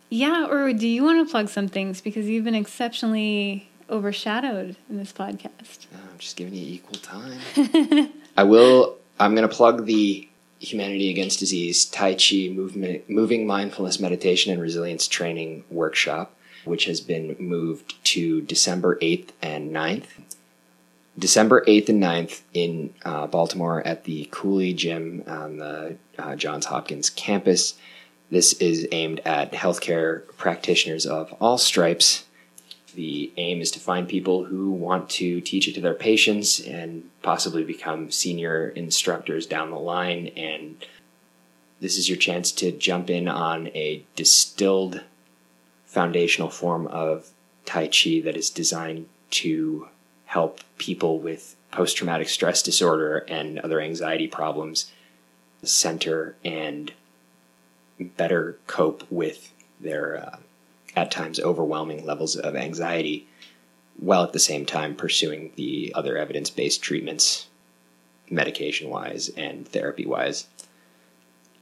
[0.10, 4.98] Yeah, or do you want to plug some things because you've been exceptionally overshadowed in
[4.98, 5.88] this podcast?
[5.94, 7.40] Oh, I'm just giving you equal time.
[8.38, 8.98] I will.
[9.18, 10.28] I'm going to plug the
[10.62, 16.36] Humanity Against Disease Tai Chi movement, Moving Mindfulness Meditation and Resilience Training Workshop,
[16.66, 20.06] which has been moved to December 8th and 9th
[21.18, 26.66] December 8th and 9th in uh, Baltimore at the Cooley Gym on the uh, Johns
[26.66, 27.76] Hopkins campus.
[28.30, 32.26] This is aimed at healthcare practitioners of all stripes.
[32.92, 37.10] The aim is to find people who want to teach it to their patients and
[37.22, 40.28] possibly become senior instructors down the line.
[40.36, 40.84] And
[41.80, 45.02] this is your chance to jump in on a distilled
[45.86, 47.30] foundational form of
[47.66, 49.88] Tai Chi that is designed to
[50.26, 54.92] help people with post traumatic stress disorder and other anxiety problems
[55.64, 56.92] center and
[58.18, 60.38] better cope with their uh,
[60.96, 63.28] at times overwhelming levels of anxiety
[63.98, 67.48] while at the same time pursuing the other evidence based treatments
[68.30, 70.48] medication wise and therapy wise.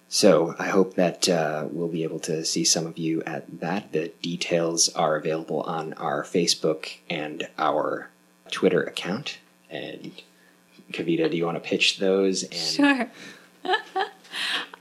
[0.07, 3.91] So I hope that uh, we'll be able to see some of you at that.
[3.91, 8.09] The details are available on our Facebook and our
[8.49, 9.37] Twitter account.
[9.69, 10.11] And
[10.91, 12.43] Kavita, do you want to pitch those?
[12.43, 13.11] And Sure.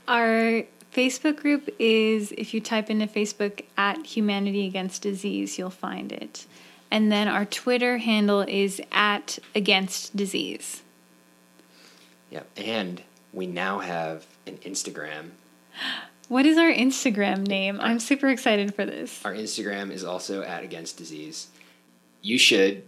[0.07, 6.11] Our Facebook group is if you type into Facebook at Humanity Against Disease, you'll find
[6.11, 6.45] it.
[6.91, 10.81] And then our Twitter handle is at Against Disease.
[12.31, 15.31] Yeah, and we now have an Instagram.
[16.27, 17.79] What is our Instagram name?
[17.81, 19.25] I'm super excited for this.
[19.25, 21.47] Our Instagram is also at Against Disease.
[22.21, 22.83] You should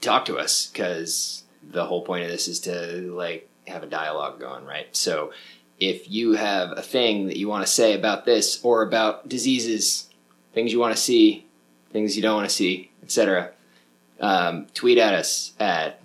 [0.00, 4.40] talk to us because the whole point of this is to like have a dialogue
[4.40, 4.86] going, right?
[4.96, 5.32] So
[5.80, 10.08] if you have a thing that you want to say about this or about diseases,
[10.52, 11.46] things you want to see,
[11.92, 13.50] things you don't want to see, etc.,
[14.20, 16.00] um, tweet at us at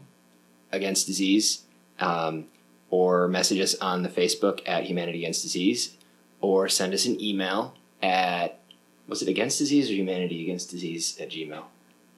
[0.71, 1.63] Against Disease.
[1.99, 2.47] Um,
[2.89, 5.97] or message us on the Facebook at Humanity Against Disease,
[6.39, 8.59] or send us an email at
[9.07, 11.63] was it Against Disease or Humanity Against Disease at Gmail?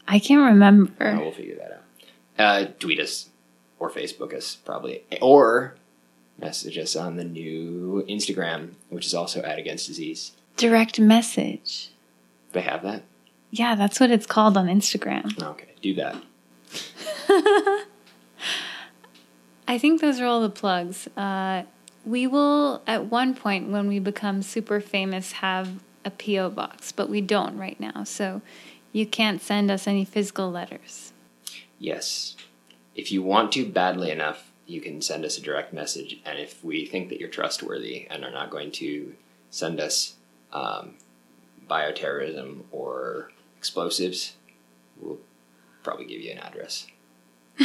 [0.07, 0.93] I can't remember.
[0.99, 1.83] Oh, we'll figure that out.
[2.37, 3.29] Uh, tweet us
[3.79, 5.75] or Facebook us probably, or
[6.37, 10.33] message us on the new Instagram, which is also at Against Disease.
[10.55, 11.91] Direct message.
[12.51, 13.03] They have that.
[13.51, 15.41] Yeah, that's what it's called on Instagram.
[15.41, 16.15] Okay, do that.
[19.67, 21.07] I think those are all the plugs.
[21.17, 21.63] Uh,
[22.05, 26.49] we will, at one point, when we become super famous, have a P.O.
[26.51, 28.03] box, but we don't right now.
[28.05, 28.41] So
[28.93, 31.11] you can't send us any physical letters.
[31.79, 32.35] Yes.
[32.95, 36.19] If you want to badly enough, you can send us a direct message.
[36.25, 39.15] And if we think that you're trustworthy and are not going to
[39.49, 40.15] send us
[40.51, 40.95] um,
[41.69, 44.35] bioterrorism or explosives,
[44.99, 45.19] we'll
[45.83, 46.87] probably give you an address.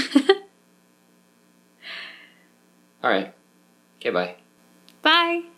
[3.03, 3.35] All right.
[3.99, 4.37] Okay, bye.
[5.03, 5.52] Bye.